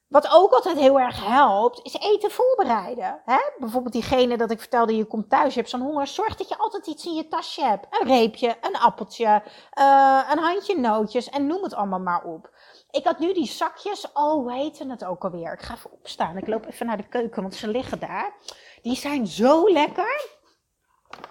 Wat 0.08 0.28
ook 0.30 0.52
altijd 0.52 0.78
heel 0.78 1.00
erg 1.00 1.24
helpt, 1.24 1.80
is 1.82 1.94
eten 1.94 2.30
voorbereiden. 2.30 3.20
Hè? 3.24 3.38
Bijvoorbeeld 3.58 3.92
diegene 3.92 4.36
dat 4.36 4.50
ik 4.50 4.60
vertelde, 4.60 4.96
je 4.96 5.04
komt 5.04 5.30
thuis, 5.30 5.54
je 5.54 5.58
hebt 5.58 5.70
zo'n 5.70 5.80
honger. 5.80 6.06
Zorg 6.06 6.36
dat 6.36 6.48
je 6.48 6.58
altijd 6.58 6.86
iets 6.86 7.06
in 7.06 7.14
je 7.14 7.28
tasje 7.28 7.64
hebt. 7.64 7.86
Een 7.90 8.06
reepje, 8.08 8.56
een 8.60 8.76
appeltje, 8.76 9.42
uh, 9.78 10.20
een 10.30 10.38
handje 10.38 10.78
nootjes 10.78 11.28
en 11.28 11.46
noem 11.46 11.62
het 11.62 11.74
allemaal 11.74 12.00
maar 12.00 12.24
op. 12.24 12.50
Ik 12.90 13.04
had 13.04 13.18
nu 13.18 13.32
die 13.32 13.46
zakjes, 13.46 14.12
oh 14.12 14.32
hoe 14.32 14.52
heette 14.52 14.86
het 14.86 15.04
ook 15.04 15.24
alweer? 15.24 15.52
Ik 15.52 15.62
ga 15.62 15.74
even 15.74 15.92
opstaan, 15.92 16.36
ik 16.36 16.46
loop 16.46 16.66
even 16.66 16.86
naar 16.86 16.96
de 16.96 17.08
keuken, 17.08 17.42
want 17.42 17.54
ze 17.54 17.68
liggen 17.68 17.98
daar. 17.98 18.34
Die 18.82 18.96
zijn 18.96 19.26
zo 19.26 19.68
lekker. 19.72 20.42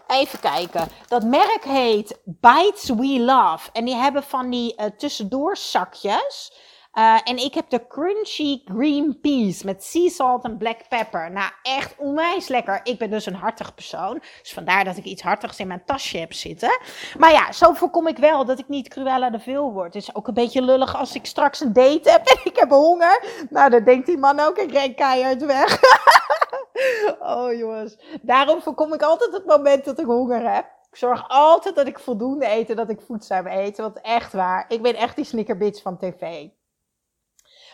Even 0.08 0.40
kijken. 0.40 0.88
Dat 1.08 1.24
merk 1.24 1.64
heet 1.64 2.20
Bites 2.26 2.90
We 2.90 3.20
Love. 3.20 3.70
En 3.74 3.86
die 3.86 3.96
hebben 3.96 4.24
van 4.24 4.50
die 4.50 4.76
uh, 4.78 4.86
tussendoor 4.86 5.58
zakjes. 5.58 6.54
Uh, 6.94 7.20
en 7.24 7.38
ik 7.38 7.54
heb 7.54 7.70
de 7.70 7.88
crunchy 7.88 8.62
green 8.66 9.20
peas 9.22 9.64
met 9.64 9.84
sea 9.84 10.10
salt 10.10 10.44
en 10.44 10.58
black 10.58 10.88
pepper. 10.90 11.32
Nou, 11.32 11.52
echt 11.64 11.96
onwijs 11.98 12.48
lekker. 12.48 12.80
Ik 12.84 12.98
ben 12.98 13.10
dus 13.10 13.26
een 13.26 13.36
hartig 13.36 13.76
persoon. 13.76 14.22
Dus 14.42 14.54
vandaar 14.54 14.84
dat 14.84 14.98
ik 14.98 15.04
iets 15.04 15.22
hartigs 15.22 15.60
in 15.60 15.68
mijn 15.68 15.86
tasje 15.86 16.18
heb 16.18 16.34
zitten. 16.34 16.80
Maar 17.18 17.32
ja, 17.32 17.52
zo 17.52 17.74
voorkom 17.74 18.08
ik 18.08 18.18
wel 18.18 18.46
dat 18.46 18.60
ik 18.60 18.68
niet 18.68 18.88
Cruella 18.88 19.30
de 19.30 19.40
Veel 19.40 19.72
word. 19.72 19.94
Het 19.94 20.04
is 20.04 20.16
ook 20.16 20.28
een 20.28 20.34
beetje 20.34 20.62
lullig 20.62 20.96
als 20.96 21.16
ik 21.16 21.26
straks 21.26 21.60
een 21.60 21.74
date 21.74 22.12
heb 22.12 22.28
en 22.28 22.38
ik 22.44 22.56
heb 22.56 22.70
honger. 22.70 23.24
Nou, 23.50 23.70
dan 23.70 23.84
denkt 23.84 24.06
die 24.06 24.18
man 24.18 24.40
ook, 24.40 24.58
ik 24.58 24.72
ren 24.72 24.96
keihard 24.96 25.46
weg. 25.46 25.80
oh 27.34 27.54
jongens. 27.54 27.98
Daarom 28.22 28.62
voorkom 28.62 28.94
ik 28.94 29.02
altijd 29.02 29.34
het 29.34 29.46
moment 29.46 29.86
dat 29.86 30.00
ik 30.00 30.06
honger 30.06 30.54
heb. 30.54 30.66
Ik 30.90 30.98
zorg 30.98 31.26
altijd 31.28 31.76
dat 31.76 31.88
ik 31.88 32.00
voldoende 32.00 32.52
eet 32.52 32.70
en 32.70 32.76
dat 32.76 32.90
ik 32.90 33.02
voedzaam 33.02 33.48
eet. 33.48 33.78
Want 33.78 34.02
echt 34.02 34.34
waar, 34.34 34.66
ik 34.68 34.82
ben 34.82 34.96
echt 34.96 35.16
die 35.16 35.26
snickerbitch 35.26 35.82
van 35.82 35.98
tv. 35.98 36.48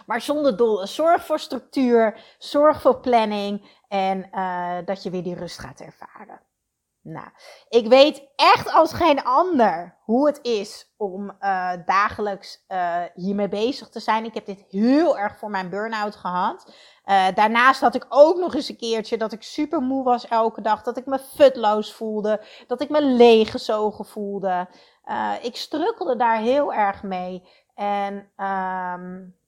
Maar 0.10 0.22
zonder 0.22 0.58
doel. 0.58 0.88
Zorg 0.88 1.26
voor 1.26 1.40
structuur, 1.40 2.36
zorg 2.38 2.82
voor 2.82 3.00
planning 3.00 3.70
en 3.88 4.30
uh, 4.34 4.78
dat 4.86 5.04
je 5.04 5.10
weer 5.10 5.24
die 5.24 5.36
rust 5.36 5.60
gaat 5.60 5.80
ervaren. 5.80 6.42
Nou, 7.02 7.28
ik 7.70 7.88
weet 7.88 8.28
echt 8.36 8.72
als 8.72 8.94
geen 8.94 9.24
ander 9.24 9.98
hoe 10.02 10.28
het 10.28 10.40
is 10.42 10.94
om 10.98 11.36
uh, 11.40 11.72
dagelijks 11.86 12.66
uh, 12.68 13.02
hiermee 13.14 13.50
bezig 13.50 13.90
te 13.90 14.00
zijn. 14.00 14.26
Ik 14.26 14.34
heb 14.34 14.46
dit 14.46 14.66
heel 14.70 15.18
erg 15.18 15.38
voor 15.38 15.50
mijn 15.50 15.70
burn-out 15.70 16.16
gehad. 16.16 16.74
Uh, 17.06 17.28
daarnaast 17.34 17.82
had 17.82 17.96
ik 17.96 18.06
ook 18.10 18.38
nog 18.38 18.56
eens 18.56 18.70
een 18.70 18.78
keertje 18.78 19.18
dat 19.18 19.32
ik 19.32 19.44
super 19.44 19.82
moe 19.82 20.04
was 20.04 20.28
elke 20.28 20.62
dag. 20.62 20.84
Dat 20.84 20.98
ik 20.98 21.06
me 21.06 21.20
futloos 21.20 21.94
voelde. 21.94 22.42
Dat 22.68 22.82
ik 22.82 22.90
me 22.90 23.02
leeggezogen 23.04 24.06
voelde. 24.06 24.68
ik 25.42 25.56
strukkelde 25.56 26.16
daar 26.16 26.38
heel 26.38 26.74
erg 26.74 27.04
mee. 27.04 27.48
En 27.76 28.32
um, 28.38 29.39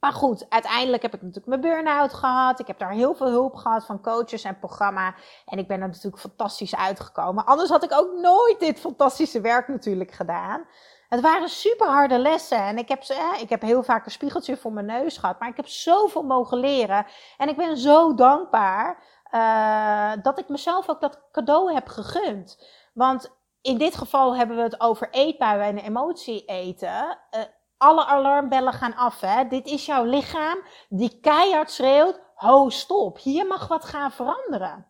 maar 0.00 0.12
goed, 0.12 0.46
uiteindelijk 0.48 1.02
heb 1.02 1.14
ik 1.14 1.22
natuurlijk 1.22 1.46
mijn 1.46 1.60
burn-out 1.60 2.14
gehad. 2.14 2.60
Ik 2.60 2.66
heb 2.66 2.78
daar 2.78 2.90
heel 2.90 3.14
veel 3.14 3.26
hulp 3.26 3.54
gehad 3.54 3.84
van 3.84 4.02
coaches 4.02 4.44
en 4.44 4.58
programma. 4.58 5.14
En 5.44 5.58
ik 5.58 5.68
ben 5.68 5.80
er 5.80 5.88
natuurlijk 5.88 6.22
fantastisch 6.22 6.76
uitgekomen. 6.76 7.44
Anders 7.44 7.70
had 7.70 7.84
ik 7.84 7.92
ook 7.92 8.12
nooit 8.12 8.60
dit 8.60 8.80
fantastische 8.80 9.40
werk 9.40 9.68
natuurlijk 9.68 10.12
gedaan. 10.12 10.66
Het 11.08 11.20
waren 11.20 11.48
super 11.48 11.86
harde 11.86 12.18
lessen. 12.18 12.58
En 12.58 12.78
ik 12.78 12.88
heb, 12.88 13.02
ik 13.40 13.48
heb 13.48 13.62
heel 13.62 13.82
vaak 13.82 14.04
een 14.04 14.10
spiegeltje 14.10 14.56
voor 14.56 14.72
mijn 14.72 14.86
neus 14.86 15.18
gehad. 15.18 15.40
Maar 15.40 15.48
ik 15.48 15.56
heb 15.56 15.68
zoveel 15.68 16.22
mogen 16.22 16.58
leren. 16.58 17.06
En 17.36 17.48
ik 17.48 17.56
ben 17.56 17.76
zo 17.76 18.14
dankbaar 18.14 19.02
uh, 19.34 20.22
dat 20.22 20.38
ik 20.38 20.48
mezelf 20.48 20.88
ook 20.88 21.00
dat 21.00 21.28
cadeau 21.32 21.72
heb 21.72 21.88
gegund. 21.88 22.68
Want 22.94 23.36
in 23.60 23.78
dit 23.78 23.96
geval 23.96 24.36
hebben 24.36 24.56
we 24.56 24.62
het 24.62 24.80
over 24.80 25.10
eetbuien 25.10 25.64
en 25.64 25.78
emotie 25.78 26.44
eten. 26.44 27.18
Uh, 27.30 27.40
alle 27.78 28.04
alarmbellen 28.04 28.72
gaan 28.72 28.96
af. 28.96 29.20
Hè? 29.20 29.48
Dit 29.48 29.66
is 29.66 29.86
jouw 29.86 30.04
lichaam 30.04 30.58
die 30.88 31.20
keihard 31.20 31.70
schreeuwt: 31.70 32.20
ho, 32.34 32.68
stop, 32.68 33.18
hier 33.18 33.46
mag 33.46 33.68
wat 33.68 33.84
gaan 33.84 34.12
veranderen. 34.12 34.86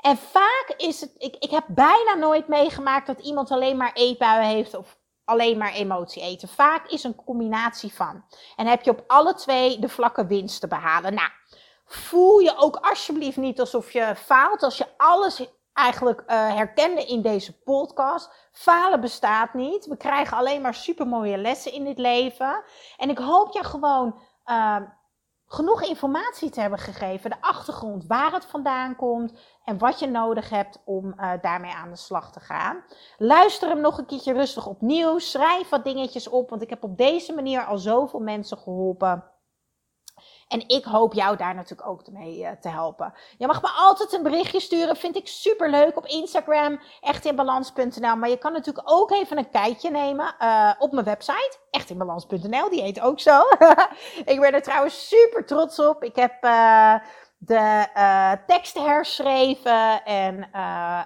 En 0.00 0.16
vaak 0.16 0.74
is 0.76 1.00
het, 1.00 1.14
ik, 1.18 1.36
ik 1.38 1.50
heb 1.50 1.64
bijna 1.68 2.14
nooit 2.14 2.48
meegemaakt 2.48 3.06
dat 3.06 3.20
iemand 3.20 3.50
alleen 3.50 3.76
maar 3.76 3.92
eetbuien 3.92 4.48
heeft 4.48 4.76
of 4.76 4.98
alleen 5.24 5.58
maar 5.58 5.72
emotie 5.72 6.22
eten. 6.22 6.48
Vaak 6.48 6.88
is 6.88 7.04
een 7.04 7.14
combinatie 7.14 7.94
van. 7.94 8.24
En 8.56 8.66
heb 8.66 8.82
je 8.82 8.90
op 8.90 9.04
alle 9.06 9.34
twee 9.34 9.78
de 9.78 9.88
vlakke 9.88 10.26
winst 10.26 10.60
te 10.60 10.68
behalen. 10.68 11.14
Nou, 11.14 11.30
voel 11.84 12.38
je 12.38 12.56
ook 12.56 12.76
alsjeblieft 12.76 13.36
niet 13.36 13.60
alsof 13.60 13.92
je 13.92 14.14
faalt 14.16 14.62
als 14.62 14.78
je 14.78 14.86
alles 14.96 15.42
eigenlijk 15.72 16.20
uh, 16.20 16.54
herkende 16.54 17.04
in 17.04 17.22
deze 17.22 17.62
podcast. 17.62 18.48
Falen 18.52 19.00
bestaat 19.00 19.54
niet. 19.54 19.86
We 19.86 19.96
krijgen 19.96 20.36
alleen 20.36 20.62
maar 20.62 20.74
supermooie 20.74 21.36
lessen 21.36 21.72
in 21.72 21.84
dit 21.84 21.98
leven. 21.98 22.62
En 22.96 23.10
ik 23.10 23.18
hoop 23.18 23.52
je 23.52 23.64
gewoon 23.64 24.20
uh, 24.46 24.76
genoeg 25.46 25.82
informatie 25.82 26.50
te 26.50 26.60
hebben 26.60 26.78
gegeven. 26.78 27.30
De 27.30 27.40
achtergrond, 27.40 28.06
waar 28.06 28.32
het 28.32 28.44
vandaan 28.44 28.96
komt 28.96 29.32
en 29.64 29.78
wat 29.78 29.98
je 29.98 30.06
nodig 30.06 30.50
hebt 30.50 30.82
om 30.84 31.06
uh, 31.06 31.32
daarmee 31.40 31.72
aan 31.72 31.90
de 31.90 31.96
slag 31.96 32.32
te 32.32 32.40
gaan. 32.40 32.84
Luister 33.18 33.68
hem 33.68 33.80
nog 33.80 33.98
een 33.98 34.06
keertje 34.06 34.32
rustig 34.32 34.66
opnieuw. 34.66 35.18
Schrijf 35.18 35.68
wat 35.68 35.84
dingetjes 35.84 36.28
op, 36.28 36.50
want 36.50 36.62
ik 36.62 36.70
heb 36.70 36.84
op 36.84 36.96
deze 36.96 37.34
manier 37.34 37.64
al 37.64 37.78
zoveel 37.78 38.20
mensen 38.20 38.58
geholpen. 38.58 39.24
En 40.50 40.68
ik 40.68 40.84
hoop 40.84 41.12
jou 41.12 41.36
daar 41.36 41.54
natuurlijk 41.54 41.88
ook 41.88 42.10
mee 42.10 42.38
uh, 42.38 42.50
te 42.60 42.68
helpen. 42.68 43.14
Je 43.38 43.46
mag 43.46 43.62
me 43.62 43.68
altijd 43.68 44.12
een 44.12 44.22
berichtje 44.22 44.60
sturen. 44.60 44.96
Vind 44.96 45.16
ik 45.16 45.28
super 45.28 45.70
leuk 45.70 45.96
op 45.96 46.06
Instagram. 46.06 46.80
Echtinbalans.nl. 47.00 48.16
Maar 48.16 48.28
je 48.28 48.38
kan 48.38 48.52
natuurlijk 48.52 48.90
ook 48.90 49.10
even 49.10 49.38
een 49.38 49.50
kijkje 49.50 49.90
nemen 49.90 50.34
uh, 50.42 50.72
op 50.78 50.92
mijn 50.92 51.04
website. 51.04 51.56
Echtinbalans.nl. 51.70 52.70
Die 52.70 52.82
heet 52.82 53.00
ook 53.00 53.20
zo. 53.20 53.40
ik 54.32 54.40
ben 54.40 54.52
er 54.52 54.62
trouwens 54.62 55.08
super 55.08 55.46
trots 55.46 55.78
op. 55.78 56.04
Ik 56.04 56.16
heb 56.16 56.44
uh, 56.44 56.94
de 57.38 57.86
uh, 57.96 58.32
tekst 58.46 58.78
herschreven. 58.78 60.04
En 60.04 60.48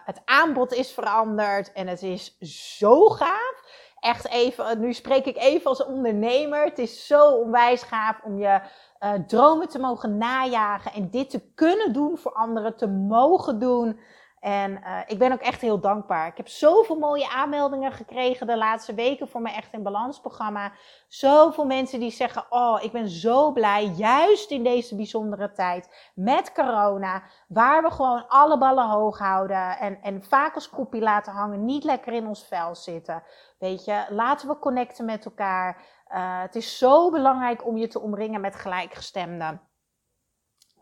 het 0.04 0.20
aanbod 0.24 0.72
is 0.72 0.92
veranderd. 0.92 1.72
En 1.72 1.86
het 1.86 2.02
is 2.02 2.36
zo 2.78 3.08
gaaf 3.08 3.63
echt 4.04 4.28
even, 4.28 4.80
nu 4.80 4.92
spreek 4.92 5.24
ik 5.24 5.36
even 5.36 5.66
als 5.66 5.84
ondernemer. 5.84 6.64
Het 6.64 6.78
is 6.78 7.06
zo 7.06 7.30
onwijs 7.30 7.82
gaaf 7.82 8.20
om 8.24 8.38
je 8.38 8.60
uh, 9.00 9.12
dromen 9.26 9.68
te 9.68 9.78
mogen 9.78 10.18
najagen 10.18 10.92
en 10.92 11.10
dit 11.10 11.30
te 11.30 11.40
kunnen 11.54 11.92
doen 11.92 12.18
voor 12.18 12.32
anderen, 12.32 12.76
te 12.76 12.86
mogen 12.86 13.58
doen. 13.58 13.98
En 14.44 14.70
uh, 14.70 14.98
ik 15.06 15.18
ben 15.18 15.32
ook 15.32 15.40
echt 15.40 15.60
heel 15.60 15.80
dankbaar. 15.80 16.26
Ik 16.26 16.36
heb 16.36 16.48
zoveel 16.48 16.98
mooie 16.98 17.30
aanmeldingen 17.30 17.92
gekregen 17.92 18.46
de 18.46 18.56
laatste 18.56 18.94
weken 18.94 19.28
voor 19.28 19.40
mijn 19.40 19.54
Echt 19.54 19.72
in 19.72 19.82
Balans 19.82 20.20
programma. 20.20 20.72
Zoveel 21.08 21.64
mensen 21.66 22.00
die 22.00 22.10
zeggen, 22.10 22.46
oh, 22.48 22.82
ik 22.82 22.92
ben 22.92 23.08
zo 23.08 23.52
blij, 23.52 23.84
juist 23.84 24.50
in 24.50 24.64
deze 24.64 24.96
bijzondere 24.96 25.52
tijd 25.52 26.12
met 26.14 26.52
corona, 26.52 27.22
waar 27.48 27.82
we 27.82 27.90
gewoon 27.90 28.28
alle 28.28 28.58
ballen 28.58 28.88
hoog 28.88 29.18
houden 29.18 29.78
en, 29.78 30.02
en 30.02 30.22
vaak 30.22 30.54
als 30.54 30.70
koppie 30.70 31.02
laten 31.02 31.32
hangen, 31.32 31.64
niet 31.64 31.84
lekker 31.84 32.12
in 32.12 32.26
ons 32.26 32.46
vel 32.46 32.74
zitten. 32.74 33.22
Weet 33.58 33.84
je, 33.84 34.04
laten 34.08 34.48
we 34.48 34.58
connecten 34.58 35.04
met 35.04 35.24
elkaar. 35.24 35.82
Uh, 36.08 36.40
het 36.40 36.54
is 36.54 36.78
zo 36.78 37.10
belangrijk 37.10 37.66
om 37.66 37.76
je 37.76 37.88
te 37.88 38.00
omringen 38.00 38.40
met 38.40 38.56
gelijkgestemden. 38.56 39.60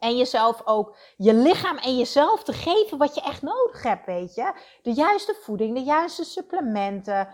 En 0.02 0.16
jezelf 0.16 0.62
ook, 0.64 0.96
je 1.16 1.34
lichaam 1.34 1.76
en 1.76 1.96
jezelf 1.96 2.42
te 2.42 2.52
geven 2.52 2.98
wat 2.98 3.14
je 3.14 3.20
echt 3.20 3.42
nodig 3.42 3.82
hebt, 3.82 4.06
weet 4.06 4.34
je. 4.34 4.52
De 4.82 4.92
juiste 4.92 5.34
voeding, 5.42 5.74
de 5.74 5.82
juiste 5.82 6.24
supplementen. 6.24 7.28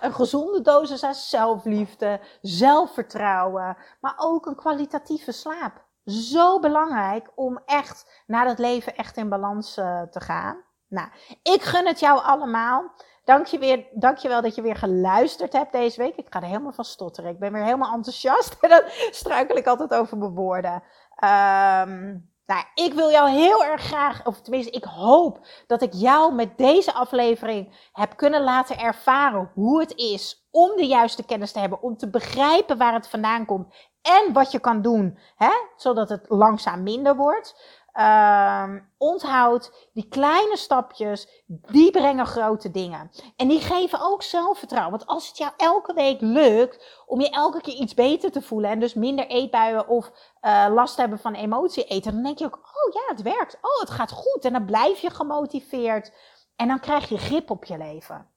Een 0.00 0.14
gezonde 0.14 0.60
dosis 0.60 1.04
aan 1.04 1.14
zelfliefde, 1.14 2.20
zelfvertrouwen, 2.40 3.76
maar 4.00 4.14
ook 4.16 4.46
een 4.46 4.56
kwalitatieve 4.56 5.32
slaap. 5.32 5.84
Zo 6.04 6.60
belangrijk 6.60 7.30
om 7.34 7.62
echt 7.66 8.22
naar 8.26 8.46
het 8.46 8.58
leven 8.58 8.96
echt 8.96 9.16
in 9.16 9.28
balans 9.28 9.78
uh, 9.78 10.02
te 10.02 10.20
gaan. 10.20 10.64
Nou, 10.88 11.08
ik 11.42 11.62
gun 11.62 11.86
het 11.86 12.00
jou 12.00 12.22
allemaal. 12.22 12.94
Dank 13.24 13.46
je, 13.46 13.58
weer, 13.58 13.86
dank 13.92 14.16
je 14.18 14.28
wel 14.28 14.42
dat 14.42 14.54
je 14.54 14.62
weer 14.62 14.76
geluisterd 14.76 15.52
hebt 15.52 15.72
deze 15.72 16.02
week. 16.02 16.16
Ik 16.16 16.26
ga 16.30 16.40
er 16.40 16.46
helemaal 16.46 16.72
van 16.72 16.84
stotteren. 16.84 17.30
Ik 17.30 17.38
ben 17.38 17.52
weer 17.52 17.64
helemaal 17.64 17.94
enthousiast. 17.94 18.56
En 18.60 18.68
dan 18.68 18.82
struikel 19.10 19.56
ik 19.56 19.66
altijd 19.66 19.94
over 19.94 20.18
mijn 20.18 20.34
woorden. 20.34 20.82
Um, 21.24 22.32
nou, 22.46 22.64
ik 22.74 22.92
wil 22.94 23.10
jou 23.10 23.30
heel 23.30 23.64
erg 23.64 23.82
graag, 23.82 24.26
of 24.26 24.40
tenminste, 24.40 24.72
ik 24.72 24.84
hoop 24.84 25.46
dat 25.66 25.82
ik 25.82 25.92
jou 25.92 26.34
met 26.34 26.58
deze 26.58 26.92
aflevering 26.92 27.88
heb 27.92 28.16
kunnen 28.16 28.42
laten 28.42 28.78
ervaren 28.78 29.50
hoe 29.54 29.80
het 29.80 29.96
is 29.96 30.46
om 30.50 30.76
de 30.76 30.86
juiste 30.86 31.24
kennis 31.24 31.52
te 31.52 31.58
hebben, 31.58 31.82
om 31.82 31.96
te 31.96 32.10
begrijpen 32.10 32.78
waar 32.78 32.92
het 32.92 33.08
vandaan 33.08 33.44
komt 33.44 33.74
en 34.02 34.32
wat 34.32 34.52
je 34.52 34.58
kan 34.58 34.82
doen, 34.82 35.18
hè, 35.36 35.52
zodat 35.76 36.08
het 36.08 36.24
langzaam 36.28 36.82
minder 36.82 37.16
wordt. 37.16 37.82
Uh, 37.98 38.74
onthoud, 38.98 39.88
die 39.92 40.08
kleine 40.08 40.56
stapjes, 40.56 41.44
die 41.46 41.90
brengen 41.90 42.26
grote 42.26 42.70
dingen. 42.70 43.10
En 43.36 43.48
die 43.48 43.60
geven 43.60 44.00
ook 44.00 44.22
zelfvertrouwen. 44.22 44.90
Want 44.90 45.06
als 45.06 45.28
het 45.28 45.38
jou 45.38 45.52
elke 45.56 45.94
week 45.94 46.20
lukt 46.20 47.04
om 47.06 47.20
je 47.20 47.30
elke 47.30 47.60
keer 47.60 47.74
iets 47.74 47.94
beter 47.94 48.32
te 48.32 48.42
voelen 48.42 48.70
en 48.70 48.80
dus 48.80 48.94
minder 48.94 49.26
eetbuien 49.26 49.88
of 49.88 50.10
uh, 50.42 50.66
last 50.70 50.96
hebben 50.96 51.18
van 51.18 51.34
emotie 51.34 51.84
eten, 51.84 52.12
dan 52.12 52.22
denk 52.22 52.38
je 52.38 52.44
ook, 52.44 52.56
oh 52.56 52.92
ja, 52.92 53.02
het 53.06 53.22
werkt. 53.22 53.58
Oh, 53.60 53.80
het 53.80 53.90
gaat 53.90 54.12
goed. 54.12 54.44
En 54.44 54.52
dan 54.52 54.64
blijf 54.64 54.98
je 54.98 55.10
gemotiveerd. 55.10 56.12
En 56.56 56.68
dan 56.68 56.80
krijg 56.80 57.08
je 57.08 57.18
grip 57.18 57.50
op 57.50 57.64
je 57.64 57.78
leven. 57.78 58.28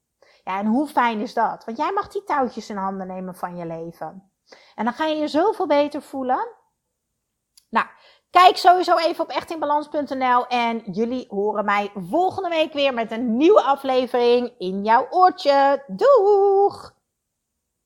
Ja, 0.43 0.60
en 0.60 0.65
hoe 0.65 0.88
fijn 0.88 1.20
is 1.20 1.34
dat? 1.34 1.65
Want 1.65 1.78
jij 1.78 1.91
mag 1.91 2.08
die 2.08 2.24
touwtjes 2.24 2.70
in 2.70 2.78
handen 2.78 3.08
nemen 3.08 3.36
van 3.36 3.56
je 3.56 3.65
leven. 3.65 4.32
En 4.76 4.84
dan 4.84 4.93
ga 4.93 5.06
je 5.06 5.15
je 5.15 5.28
zoveel 5.28 5.67
beter 5.67 6.02
voelen. 6.02 6.48
Nou, 7.70 7.86
kijk 8.30 8.58
sowieso 8.58 8.98
even 8.98 9.24
op 9.24 9.30
echtinbalans.nl 9.30 10.48
en 10.48 10.82
jullie 10.92 11.26
horen 11.30 11.66
mij 11.66 11.92
volgende 11.96 12.50
week 12.50 12.74
weer 12.74 12.94
met 12.94 13.12
een 13.12 13.38
nieuwe 13.38 13.62
aflevering 13.62 14.54
in 14.58 14.84
jouw 14.84 15.08
oortje. 15.10 15.84
Doeg! 15.88 16.96